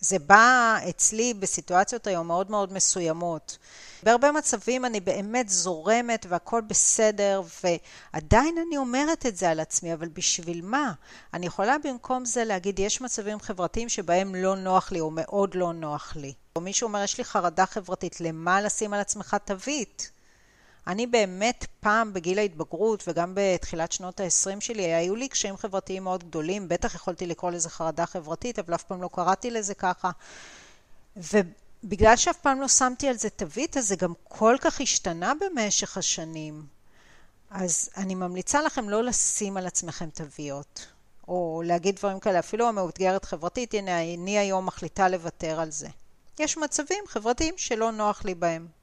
זה 0.00 0.18
בא 0.18 0.78
אצלי 0.88 1.34
בסיטואציות 1.34 2.06
היום 2.06 2.26
מאוד 2.26 2.50
מאוד 2.50 2.72
מסוימות. 2.72 3.58
בהרבה 4.02 4.32
מצבים 4.32 4.84
אני 4.84 5.00
באמת 5.00 5.48
זורמת 5.48 6.26
והכל 6.28 6.60
בסדר, 6.60 7.42
ועדיין 7.64 8.54
אני 8.68 8.76
אומרת 8.76 9.26
את 9.26 9.36
זה 9.36 9.50
על 9.50 9.60
עצמי, 9.60 9.94
אבל 9.94 10.08
בשביל 10.08 10.62
מה? 10.64 10.92
אני 11.34 11.46
יכולה 11.46 11.76
במקום 11.84 12.24
זה 12.24 12.44
להגיד, 12.44 12.78
יש 12.78 13.00
מצבים 13.00 13.40
חברתיים 13.40 13.88
שבהם 13.88 14.34
לא 14.34 14.56
נוח 14.56 14.92
לי 14.92 15.00
או 15.00 15.10
מאוד 15.14 15.54
לא 15.54 15.72
נוח 15.72 16.16
לי. 16.16 16.32
או 16.56 16.60
מישהו 16.60 16.86
אומר, 16.86 17.02
יש 17.02 17.18
לי 17.18 17.24
חרדה 17.24 17.66
חברתית, 17.66 18.20
למה 18.20 18.60
לשים 18.60 18.94
על 18.94 19.00
עצמך 19.00 19.36
תווית? 19.44 20.10
אני 20.86 21.06
באמת 21.06 21.66
פעם 21.80 22.12
בגיל 22.12 22.38
ההתבגרות 22.38 23.04
וגם 23.08 23.32
בתחילת 23.34 23.92
שנות 23.92 24.20
ה-20 24.20 24.60
שלי, 24.60 24.94
היו 24.94 25.16
לי 25.16 25.28
קשיים 25.28 25.56
חברתיים 25.56 26.04
מאוד 26.04 26.24
גדולים, 26.24 26.68
בטח 26.68 26.94
יכולתי 26.94 27.26
לקרוא 27.26 27.50
לזה 27.50 27.70
חרדה 27.70 28.06
חברתית, 28.06 28.58
אבל 28.58 28.74
אף 28.74 28.82
פעם 28.82 29.02
לא 29.02 29.10
קראתי 29.12 29.50
לזה 29.50 29.74
ככה. 29.74 30.10
ובגלל 31.16 32.16
שאף 32.16 32.36
פעם 32.36 32.60
לא 32.60 32.68
שמתי 32.68 33.08
על 33.08 33.16
זה 33.16 33.30
תווית, 33.30 33.76
אז 33.76 33.88
זה 33.88 33.96
גם 33.96 34.12
כל 34.24 34.56
כך 34.60 34.80
השתנה 34.80 35.32
במשך 35.40 35.96
השנים. 35.96 36.66
אז 37.50 37.90
אני 37.96 38.14
ממליצה 38.14 38.62
לכם 38.62 38.88
לא 38.88 39.04
לשים 39.04 39.56
על 39.56 39.66
עצמכם 39.66 40.10
תוויות, 40.10 40.86
או 41.28 41.62
להגיד 41.64 41.96
דברים 41.96 42.20
כאלה, 42.20 42.38
אפילו 42.38 42.68
המאותגרת 42.68 43.24
חברתית, 43.24 43.74
הנה, 43.74 44.02
אני 44.14 44.38
היום 44.38 44.66
מחליטה 44.66 45.08
לוותר 45.08 45.60
על 45.60 45.70
זה. 45.70 45.88
יש 46.38 46.56
מצבים 46.56 47.04
חברתיים 47.08 47.54
שלא 47.56 47.92
נוח 47.92 48.24
לי 48.24 48.34
בהם. 48.34 48.79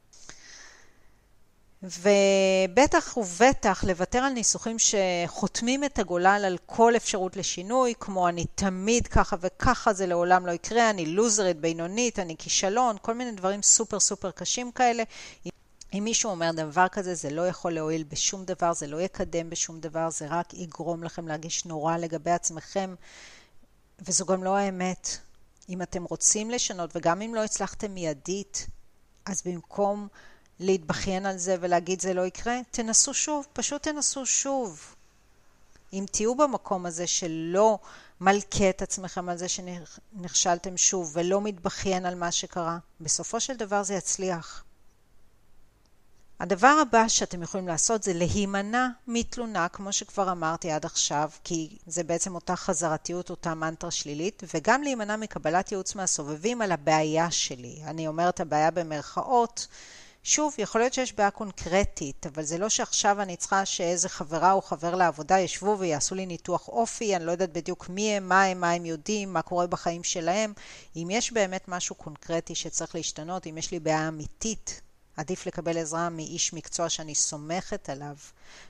ובטח 1.84 3.18
ובטח 3.18 3.84
לוותר 3.84 4.20
על 4.20 4.34
ניסוחים 4.34 4.78
שחותמים 4.80 5.84
את 5.84 6.00
הגולל 6.00 6.44
על 6.46 6.58
כל 6.66 6.96
אפשרות 6.96 7.38
לשינוי, 7.38 7.94
כמו 8.00 8.28
אני 8.28 8.46
תמיד 8.56 9.08
ככה 9.08 9.36
וככה, 9.40 9.94
זה 9.94 10.06
לעולם 10.06 10.46
לא 10.46 10.52
יקרה, 10.52 10.90
אני 10.90 11.06
לוזרית, 11.06 11.58
בינונית, 11.60 12.20
אני 12.20 12.36
כישלון, 12.38 12.96
כל 13.02 13.14
מיני 13.14 13.32
דברים 13.32 13.62
סופר 13.62 14.00
סופר 14.00 14.32
קשים 14.32 14.72
כאלה. 14.72 15.04
אם 15.94 16.04
מישהו 16.04 16.32
אומר 16.32 16.52
דבר 16.52 16.88
כזה, 16.88 17.16
זה 17.16 17.30
לא 17.30 17.48
יכול 17.48 17.74
להועיל 17.74 18.04
בשום 18.04 18.46
דבר, 18.46 18.74
זה 18.74 18.88
לא 18.88 19.02
יקדם 19.02 19.50
בשום 19.50 19.80
דבר, 19.80 20.10
זה 20.10 20.28
רק 20.30 20.54
יגרום 20.54 21.04
לכם 21.04 21.28
להרגיש 21.28 21.66
נורא 21.66 21.98
לגבי 21.98 22.32
עצמכם. 22.32 22.96
וזו 24.00 24.26
גם 24.26 24.44
לא 24.44 24.58
האמת. 24.58 25.18
אם 25.70 25.82
אתם 25.82 26.04
רוצים 26.04 26.50
לשנות, 26.50 26.90
וגם 26.96 27.22
אם 27.22 27.36
לא 27.36 27.44
הצלחתם 27.44 27.94
מיידית, 27.94 28.68
אז 29.26 29.42
במקום 29.46 30.08
להתבכיין 30.60 31.26
על 31.26 31.38
זה 31.38 31.56
ולהגיד 31.60 32.02
זה 32.02 32.14
לא 32.14 32.26
יקרה, 32.26 32.60
תנסו 32.72 33.14
שוב, 33.14 33.48
פשוט 33.54 33.84
תנסו 33.84 34.26
שוב. 34.26 34.96
אם 35.94 36.06
תהיו 36.12 36.36
במקום 36.36 36.86
הזה 36.86 37.08
שלא 37.08 37.80
מלכה 38.22 38.70
את 38.70 38.82
עצמכם 38.82 39.30
על 39.30 39.38
זה 39.38 39.46
שנכשלתם 39.48 40.78
שוב 40.78 41.12
ולא 41.14 41.42
מתבכיין 41.42 42.06
על 42.06 42.16
מה 42.16 42.32
שקרה, 42.32 42.78
בסופו 43.02 43.40
של 43.40 43.56
דבר 43.56 43.84
זה 43.84 43.94
יצליח. 43.94 44.64
הדבר 46.40 46.78
הבא 46.82 47.08
שאתם 47.08 47.44
יכולים 47.44 47.68
לעשות 47.68 48.04
זה 48.04 48.14
להימנע 48.14 48.88
מתלונה, 49.08 49.68
כמו 49.68 49.94
שכבר 49.94 50.32
אמרתי 50.32 50.72
עד 50.72 50.86
עכשיו, 50.86 51.30
כי 51.44 51.78
זה 51.88 52.04
בעצם 52.04 52.36
אותה 52.36 52.56
חזרתיות, 52.56 53.30
אותה 53.30 53.56
מנטרה 53.56 53.92
שלילית, 53.92 54.44
וגם 54.54 54.84
להימנע 54.84 55.16
מקבלת 55.16 55.72
ייעוץ 55.72 55.96
מהסובבים 55.96 56.62
על 56.62 56.72
הבעיה 56.72 57.32
שלי. 57.32 57.82
אני 57.86 58.08
אומרת 58.08 58.40
הבעיה 58.40 58.72
במרכאות. 58.72 59.68
שוב, 60.30 60.56
יכול 60.58 60.82
להיות 60.82 60.94
שיש 60.94 61.14
בעיה 61.14 61.32
קונקרטית, 61.32 62.26
אבל 62.26 62.44
זה 62.44 62.58
לא 62.58 62.70
שעכשיו 62.70 63.22
אני 63.22 63.38
צריכה 63.38 63.66
שאיזה 63.66 64.10
חברה 64.10 64.52
או 64.52 64.62
חבר 64.62 64.96
לעבודה 64.96 65.40
ישבו 65.40 65.76
ויעשו 65.80 66.16
לי 66.16 66.26
ניתוח 66.26 66.68
אופי, 66.68 67.16
אני 67.16 67.26
לא 67.26 67.32
יודעת 67.32 67.54
בדיוק 67.54 67.90
מי 67.90 68.14
הם, 68.14 68.30
מה 68.30 68.44
הם, 68.44 68.62
מה 68.62 68.72
הם 68.72 68.86
יודעים, 68.86 69.34
מה 69.34 69.42
קורה 69.42 69.68
בחיים 69.68 70.04
שלהם. 70.04 70.54
אם 70.96 71.08
יש 71.12 71.32
באמת 71.34 71.68
משהו 71.68 71.96
קונקרטי 71.96 72.56
שצריך 72.56 72.96
להשתנות, 72.96 73.48
אם 73.48 73.58
יש 73.58 73.72
לי 73.72 73.80
בעיה 73.80 74.08
אמיתית, 74.08 74.82
עדיף 75.18 75.48
לקבל 75.48 75.78
עזרה 75.78 76.10
מאיש 76.10 76.54
מקצוע 76.54 76.90
שאני 76.90 77.16
סומכת 77.16 77.90
עליו, 77.90 78.16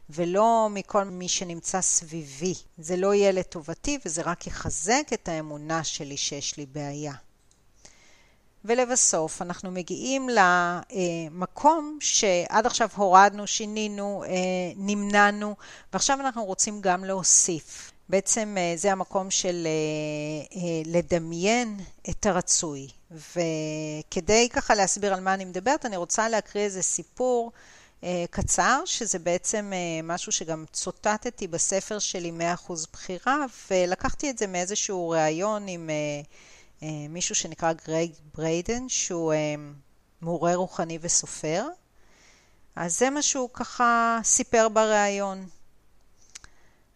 ולא 0.10 0.68
מכל 0.72 1.04
מי 1.04 1.28
שנמצא 1.28 1.82
סביבי. 1.82 2.54
זה 2.78 2.96
לא 2.96 3.14
יהיה 3.14 3.32
לטובתי 3.32 4.00
וזה 4.06 4.22
רק 4.22 4.48
יחזק 4.48 5.08
את 5.14 5.30
האמונה 5.30 5.84
שלי 5.84 6.18
שיש 6.18 6.58
לי 6.58 6.66
בעיה. 6.66 7.14
ולבסוף 8.68 9.42
אנחנו 9.42 9.72
מגיעים 9.72 10.30
למקום 10.30 11.98
שעד 12.02 12.66
עכשיו 12.66 12.90
הורדנו, 12.96 13.48
שינינו, 13.48 14.24
אה, 14.24 14.30
נמנענו, 14.76 15.56
ועכשיו 15.94 16.20
אנחנו 16.20 16.46
רוצים 16.46 16.82
גם 16.82 17.04
להוסיף. 17.04 17.92
בעצם 18.10 18.56
אה, 18.58 18.74
זה 18.78 18.92
המקום 18.92 19.32
של 19.32 19.68
אה, 19.68 20.62
לדמיין 20.86 21.80
את 22.10 22.26
הרצוי. 22.26 22.88
וכדי 23.12 24.50
ככה 24.54 24.76
להסביר 24.76 25.14
על 25.14 25.20
מה 25.20 25.34
אני 25.34 25.46
מדברת, 25.46 25.86
אני 25.86 25.98
רוצה 25.98 26.30
להקריא 26.30 26.64
איזה 26.64 26.82
סיפור 26.82 27.52
קצר, 28.30 28.82
שזה 28.86 29.20
בעצם 29.20 29.74
משהו 30.04 30.32
שגם 30.32 30.66
צוטטתי 30.72 31.48
בספר 31.48 32.00
שלי 32.00 32.32
100% 32.68 32.72
בחירה, 32.94 33.46
ולקחתי 33.72 34.30
את 34.30 34.38
זה 34.38 34.48
מאיזשהו 34.48 35.10
ראיון 35.10 35.68
עם 35.68 35.90
מישהו 37.10 37.36
שנקרא 37.36 37.74
גרג 37.74 38.12
בריידן, 38.36 38.90
שהוא 38.90 39.34
אה, 39.34 39.56
מורה 40.22 40.56
רוחני 40.56 41.00
וסופר. 41.02 41.66
אז 42.76 43.00
זה 43.00 43.10
מה 43.10 43.22
שהוא 43.22 43.50
ככה 43.54 44.20
סיפר 44.24 44.70
בריאיון. 44.70 45.48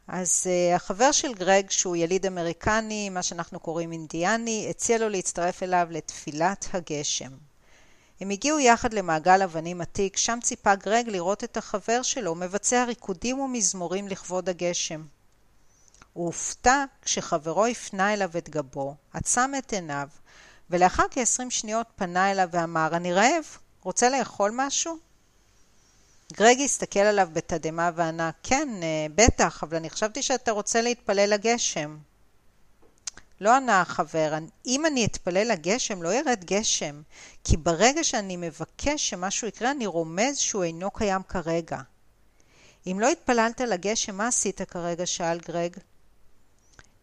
אז 0.07 0.47
אה, 0.47 0.75
החבר 0.75 1.11
של 1.11 1.33
גרג, 1.33 1.69
שהוא 1.69 1.95
יליד 1.95 2.25
אמריקני, 2.25 3.09
מה 3.09 3.23
שאנחנו 3.23 3.59
קוראים 3.59 3.91
אינדיאני, 3.91 4.67
הציע 4.69 4.97
לו 4.97 5.09
להצטרף 5.09 5.63
אליו 5.63 5.87
לתפילת 5.91 6.67
הגשם. 6.73 7.31
הם 8.21 8.29
הגיעו 8.29 8.59
יחד 8.59 8.93
למעגל 8.93 9.41
אבנים 9.41 9.81
עתיק, 9.81 10.17
שם 10.17 10.39
ציפה 10.43 10.75
גרג 10.75 11.09
לראות 11.09 11.43
את 11.43 11.57
החבר 11.57 12.01
שלו 12.01 12.35
מבצע 12.35 12.83
ריקודים 12.83 13.39
ומזמורים 13.39 14.07
לכבוד 14.07 14.49
הגשם. 14.49 15.03
הוא 16.13 16.25
הופתע 16.25 16.85
כשחברו 17.01 17.65
הפנה 17.65 18.13
אליו 18.13 18.31
את 18.37 18.49
גבו, 18.49 18.95
עצם 19.13 19.51
את 19.57 19.73
עיניו, 19.73 20.07
ולאחר 20.69 21.03
כעשרים 21.11 21.51
שניות 21.51 21.87
פנה 21.95 22.31
אליו 22.31 22.49
ואמר, 22.51 22.89
אני 22.93 23.13
רעב, 23.13 23.45
רוצה 23.81 24.09
לאכול 24.09 24.51
משהו? 24.55 24.97
גרג 26.33 26.61
הסתכל 26.61 26.99
עליו 26.99 27.29
בתדהמה 27.33 27.89
וענה, 27.95 28.31
כן, 28.43 28.69
אה, 28.83 29.07
בטח, 29.15 29.63
אבל 29.63 29.77
אני 29.77 29.89
חשבתי 29.89 30.21
שאתה 30.21 30.51
רוצה 30.51 30.81
להתפלל 30.81 31.29
לגשם. 31.29 31.97
לא 33.41 33.55
ענה 33.55 33.81
החבר, 33.81 34.33
אם 34.65 34.85
אני 34.85 35.05
אתפלל 35.05 35.51
לגשם, 35.51 36.03
לא 36.03 36.13
ירד 36.13 36.43
גשם, 36.45 37.01
כי 37.43 37.57
ברגע 37.57 38.03
שאני 38.03 38.37
מבקש 38.37 39.09
שמשהו 39.09 39.47
יקרה, 39.47 39.71
אני 39.71 39.85
רומז 39.85 40.37
שהוא 40.37 40.63
אינו 40.63 40.91
קיים 40.91 41.21
כרגע. 41.23 41.77
אם 42.87 42.97
לא 42.99 43.09
התפללת 43.09 43.61
לגשם, 43.61 44.15
מה 44.15 44.27
עשית 44.27 44.61
כרגע? 44.61 45.05
שאל 45.05 45.39
גרג. 45.39 45.77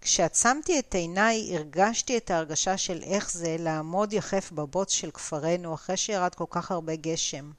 כשעצמתי 0.00 0.78
את 0.78 0.94
עיניי 0.94 1.56
הרגשתי 1.56 2.16
את 2.16 2.30
ההרגשה 2.30 2.76
של 2.76 3.02
איך 3.02 3.32
זה 3.32 3.56
לעמוד 3.58 4.12
יחף 4.12 4.52
בבוץ 4.52 4.92
של 4.92 5.10
כפרנו 5.10 5.74
אחרי 5.74 5.96
שירד 5.96 6.34
כל 6.34 6.44
כך 6.50 6.70
הרבה 6.70 6.96
גשם, 6.96 7.50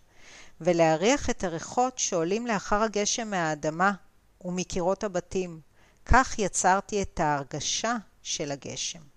ולהריח 0.62 1.30
את 1.30 1.44
הריחות 1.44 2.00
שעולים 2.00 2.48
לאחר 2.48 2.84
הגשם 2.84 3.30
מהאדמה 3.30 3.92
ומקירות 4.42 5.04
הבתים. 5.04 5.62
כך 6.06 6.40
יצרתי 6.40 7.02
את 7.02 7.20
ההרגשה 7.20 7.96
של 8.24 8.52
הגשם. 8.52 9.09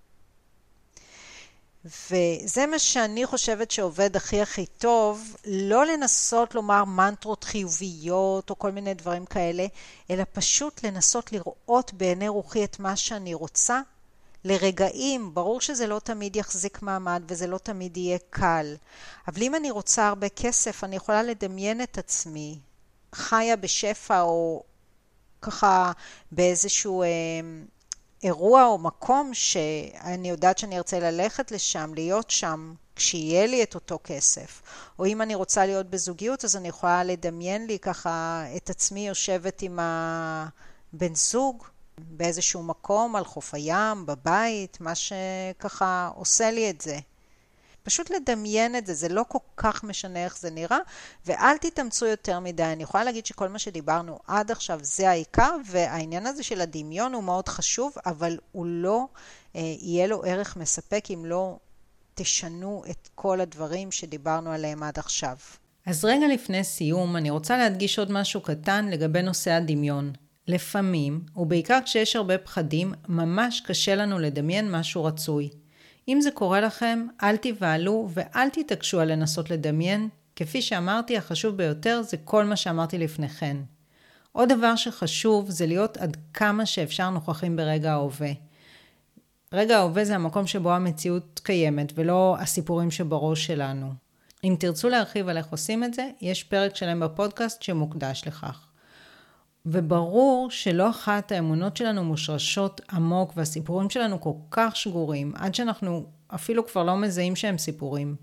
וזה 1.84 2.66
מה 2.66 2.78
שאני 2.78 3.26
חושבת 3.26 3.70
שעובד 3.70 4.16
הכי 4.16 4.40
הכי 4.40 4.66
טוב, 4.66 5.36
לא 5.46 5.86
לנסות 5.86 6.54
לומר 6.54 6.84
מנטרות 6.84 7.44
חיוביות 7.44 8.50
או 8.50 8.58
כל 8.58 8.70
מיני 8.70 8.94
דברים 8.94 9.26
כאלה, 9.26 9.66
אלא 10.10 10.24
פשוט 10.32 10.84
לנסות 10.84 11.32
לראות 11.32 11.92
בעיני 11.92 12.28
רוחי 12.28 12.64
את 12.64 12.80
מה 12.80 12.96
שאני 12.96 13.34
רוצה 13.34 13.80
לרגעים. 14.44 15.34
ברור 15.34 15.60
שזה 15.60 15.86
לא 15.86 15.98
תמיד 15.98 16.36
יחזיק 16.36 16.82
מעמד 16.82 17.22
וזה 17.28 17.46
לא 17.46 17.58
תמיד 17.58 17.96
יהיה 17.96 18.18
קל, 18.30 18.76
אבל 19.28 19.42
אם 19.42 19.54
אני 19.54 19.70
רוצה 19.70 20.08
הרבה 20.08 20.28
כסף, 20.28 20.84
אני 20.84 20.96
יכולה 20.96 21.22
לדמיין 21.22 21.82
את 21.82 21.98
עצמי 21.98 22.58
חיה 23.14 23.56
בשפע 23.56 24.20
או 24.20 24.62
ככה 25.42 25.92
באיזשהו... 26.32 27.02
אה, 27.02 27.08
אירוע 28.22 28.64
או 28.66 28.78
מקום 28.78 29.34
שאני 29.34 30.28
יודעת 30.30 30.58
שאני 30.58 30.78
ארצה 30.78 31.00
ללכת 31.00 31.50
לשם, 31.50 31.94
להיות 31.94 32.30
שם, 32.30 32.74
כשיהיה 32.96 33.46
לי 33.46 33.62
את 33.62 33.74
אותו 33.74 33.98
כסף. 34.04 34.62
או 34.98 35.06
אם 35.06 35.22
אני 35.22 35.34
רוצה 35.34 35.66
להיות 35.66 35.90
בזוגיות, 35.90 36.44
אז 36.44 36.56
אני 36.56 36.68
יכולה 36.68 37.04
לדמיין 37.04 37.66
לי 37.66 37.78
ככה 37.78 38.44
את 38.56 38.70
עצמי 38.70 39.08
יושבת 39.08 39.62
עם 39.62 39.78
הבן 39.82 41.14
זוג 41.14 41.64
באיזשהו 41.98 42.62
מקום, 42.62 43.16
על 43.16 43.24
חוף 43.24 43.54
הים, 43.54 44.06
בבית, 44.06 44.80
מה 44.80 44.92
שככה 44.94 46.10
עושה 46.14 46.50
לי 46.50 46.70
את 46.70 46.80
זה. 46.80 46.98
פשוט 47.82 48.10
לדמיין 48.10 48.76
את 48.76 48.86
זה, 48.86 48.94
זה 48.94 49.08
לא 49.08 49.22
כל 49.28 49.38
כך 49.56 49.84
משנה 49.84 50.24
איך 50.24 50.38
זה 50.38 50.50
נראה, 50.50 50.78
ואל 51.26 51.56
תתאמצו 51.56 52.06
יותר 52.06 52.40
מדי. 52.40 52.64
אני 52.64 52.82
יכולה 52.82 53.04
להגיד 53.04 53.26
שכל 53.26 53.48
מה 53.48 53.58
שדיברנו 53.58 54.18
עד 54.26 54.50
עכשיו 54.50 54.80
זה 54.82 55.10
העיקר, 55.10 55.56
והעניין 55.66 56.26
הזה 56.26 56.42
של 56.42 56.60
הדמיון 56.60 57.14
הוא 57.14 57.24
מאוד 57.24 57.48
חשוב, 57.48 57.92
אבל 58.06 58.38
הוא 58.52 58.66
לא 58.66 59.06
אה, 59.56 59.60
יהיה 59.80 60.06
לו 60.06 60.24
ערך 60.24 60.56
מספק 60.56 61.04
אם 61.10 61.24
לא 61.26 61.58
תשנו 62.14 62.82
את 62.90 63.08
כל 63.14 63.40
הדברים 63.40 63.92
שדיברנו 63.92 64.50
עליהם 64.52 64.82
עד 64.82 64.98
עכשיו. 64.98 65.36
אז 65.86 66.04
רגע 66.04 66.28
לפני 66.28 66.64
סיום, 66.64 67.16
אני 67.16 67.30
רוצה 67.30 67.56
להדגיש 67.56 67.98
עוד 67.98 68.12
משהו 68.12 68.40
קטן 68.40 68.88
לגבי 68.88 69.22
נושא 69.22 69.50
הדמיון. 69.50 70.12
לפעמים, 70.48 71.20
ובעיקר 71.36 71.78
כשיש 71.84 72.16
הרבה 72.16 72.38
פחדים, 72.38 72.92
ממש 73.08 73.62
קשה 73.66 73.94
לנו 73.94 74.18
לדמיין 74.18 74.70
משהו 74.70 75.04
רצוי. 75.04 75.50
אם 76.08 76.20
זה 76.20 76.30
קורה 76.30 76.60
לכם, 76.60 77.06
אל 77.22 77.36
תיבהלו 77.36 78.08
ואל 78.12 78.48
תתעקשו 78.48 79.00
על 79.00 79.12
לנסות 79.12 79.50
לדמיין. 79.50 80.08
כפי 80.36 80.62
שאמרתי, 80.62 81.16
החשוב 81.16 81.56
ביותר 81.56 82.02
זה 82.02 82.16
כל 82.16 82.44
מה 82.44 82.56
שאמרתי 82.56 82.98
לפני 82.98 83.28
כן. 83.28 83.56
עוד 84.32 84.48
דבר 84.48 84.76
שחשוב 84.76 85.50
זה 85.50 85.66
להיות 85.66 85.96
עד 85.96 86.16
כמה 86.34 86.66
שאפשר 86.66 87.10
נוכחים 87.10 87.56
ברגע 87.56 87.92
ההווה. 87.92 88.32
רגע 89.52 89.78
ההווה 89.78 90.04
זה 90.04 90.14
המקום 90.14 90.46
שבו 90.46 90.72
המציאות 90.72 91.40
קיימת 91.44 91.92
ולא 91.94 92.36
הסיפורים 92.38 92.90
שבראש 92.90 93.46
שלנו. 93.46 93.92
אם 94.44 94.56
תרצו 94.58 94.88
להרחיב 94.88 95.28
על 95.28 95.36
איך 95.36 95.46
עושים 95.46 95.84
את 95.84 95.94
זה, 95.94 96.10
יש 96.20 96.44
פרק 96.44 96.76
שלם 96.76 97.00
בפודקאסט 97.00 97.62
שמוקדש 97.62 98.22
לכך. 98.26 98.71
וברור 99.66 100.50
שלא 100.50 100.90
אחת 100.90 101.32
האמונות 101.32 101.76
שלנו 101.76 102.04
מושרשות 102.04 102.80
עמוק 102.92 103.32
והסיפורים 103.36 103.90
שלנו 103.90 104.20
כל 104.20 104.32
כך 104.50 104.76
שגורים, 104.76 105.32
עד 105.36 105.54
שאנחנו 105.54 106.06
אפילו 106.34 106.66
כבר 106.66 106.82
לא 106.82 106.96
מזהים 106.96 107.36
שהם 107.36 107.58
סיפורים. 107.58 108.16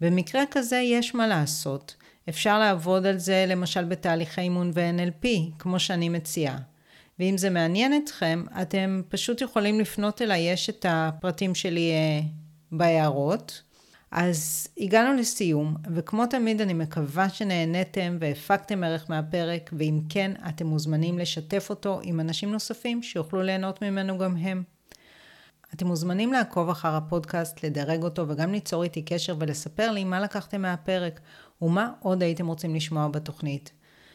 במקרה 0.00 0.42
כזה 0.50 0.76
יש 0.76 1.14
מה 1.14 1.26
לעשות. 1.26 1.94
אפשר 2.28 2.58
לעבוד 2.58 3.06
על 3.06 3.18
זה 3.18 3.44
למשל 3.48 3.84
בתהליכי 3.84 4.40
אימון 4.40 4.70
ו-NLP, 4.74 5.26
כמו 5.58 5.80
שאני 5.80 6.08
מציעה. 6.08 6.58
ואם 7.18 7.38
זה 7.38 7.50
מעניין 7.50 8.02
אתכם, 8.04 8.44
אתם 8.62 9.02
פשוט 9.08 9.40
יכולים 9.40 9.80
לפנות 9.80 10.22
אליי, 10.22 10.40
יש 10.52 10.70
את 10.70 10.86
הפרטים 10.88 11.54
שלי 11.54 11.90
אה, 11.90 12.20
בהערות. 12.72 13.62
אז 14.10 14.68
הגענו 14.78 15.18
לסיום, 15.18 15.76
וכמו 15.94 16.26
תמיד 16.26 16.60
אני 16.60 16.72
מקווה 16.72 17.28
שנהניתם 17.28 18.16
והפקתם 18.20 18.84
ערך 18.84 19.10
מהפרק, 19.10 19.70
ואם 19.72 20.00
כן, 20.08 20.32
אתם 20.48 20.66
מוזמנים 20.66 21.18
לשתף 21.18 21.66
אותו 21.70 22.00
עם 22.02 22.20
אנשים 22.20 22.52
נוספים 22.52 23.02
שיוכלו 23.02 23.42
ליהנות 23.42 23.82
ממנו 23.82 24.18
גם 24.18 24.36
הם. 24.36 24.62
אתם 25.74 25.86
מוזמנים 25.86 26.32
לעקוב 26.32 26.68
אחר 26.68 26.94
הפודקאסט, 26.94 27.64
לדרג 27.64 28.02
אותו 28.02 28.28
וגם 28.28 28.52
ליצור 28.52 28.82
איתי 28.82 29.02
קשר 29.02 29.36
ולספר 29.38 29.90
לי 29.90 30.04
מה 30.04 30.20
לקחתם 30.20 30.62
מהפרק 30.62 31.20
ומה 31.62 31.92
עוד 32.00 32.22
הייתם 32.22 32.46
רוצים 32.46 32.74
לשמוע 32.74 33.08
בתוכנית. 33.08 33.72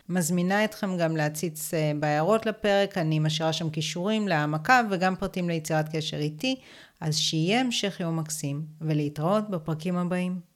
מזמינה 0.10 0.63
אתכם 0.65 0.97
גם 0.97 1.17
להציץ 1.17 1.73
אה, 1.73 1.91
בהערות 1.99 2.45
לפרק, 2.45 2.97
אני 2.97 3.19
משאירה 3.19 3.53
שם 3.53 3.69
כישורים 3.69 4.27
להעמקה 4.27 4.81
וגם 4.89 5.15
פרטים 5.15 5.49
ליצירת 5.49 5.95
קשר 5.95 6.17
איתי, 6.17 6.55
אז 7.01 7.17
שיהיה 7.17 7.62
המשך 7.62 7.99
יום 7.99 8.19
מקסים 8.19 8.65
ולהתראות 8.81 9.49
בפרקים 9.49 9.97
הבאים. 9.97 10.55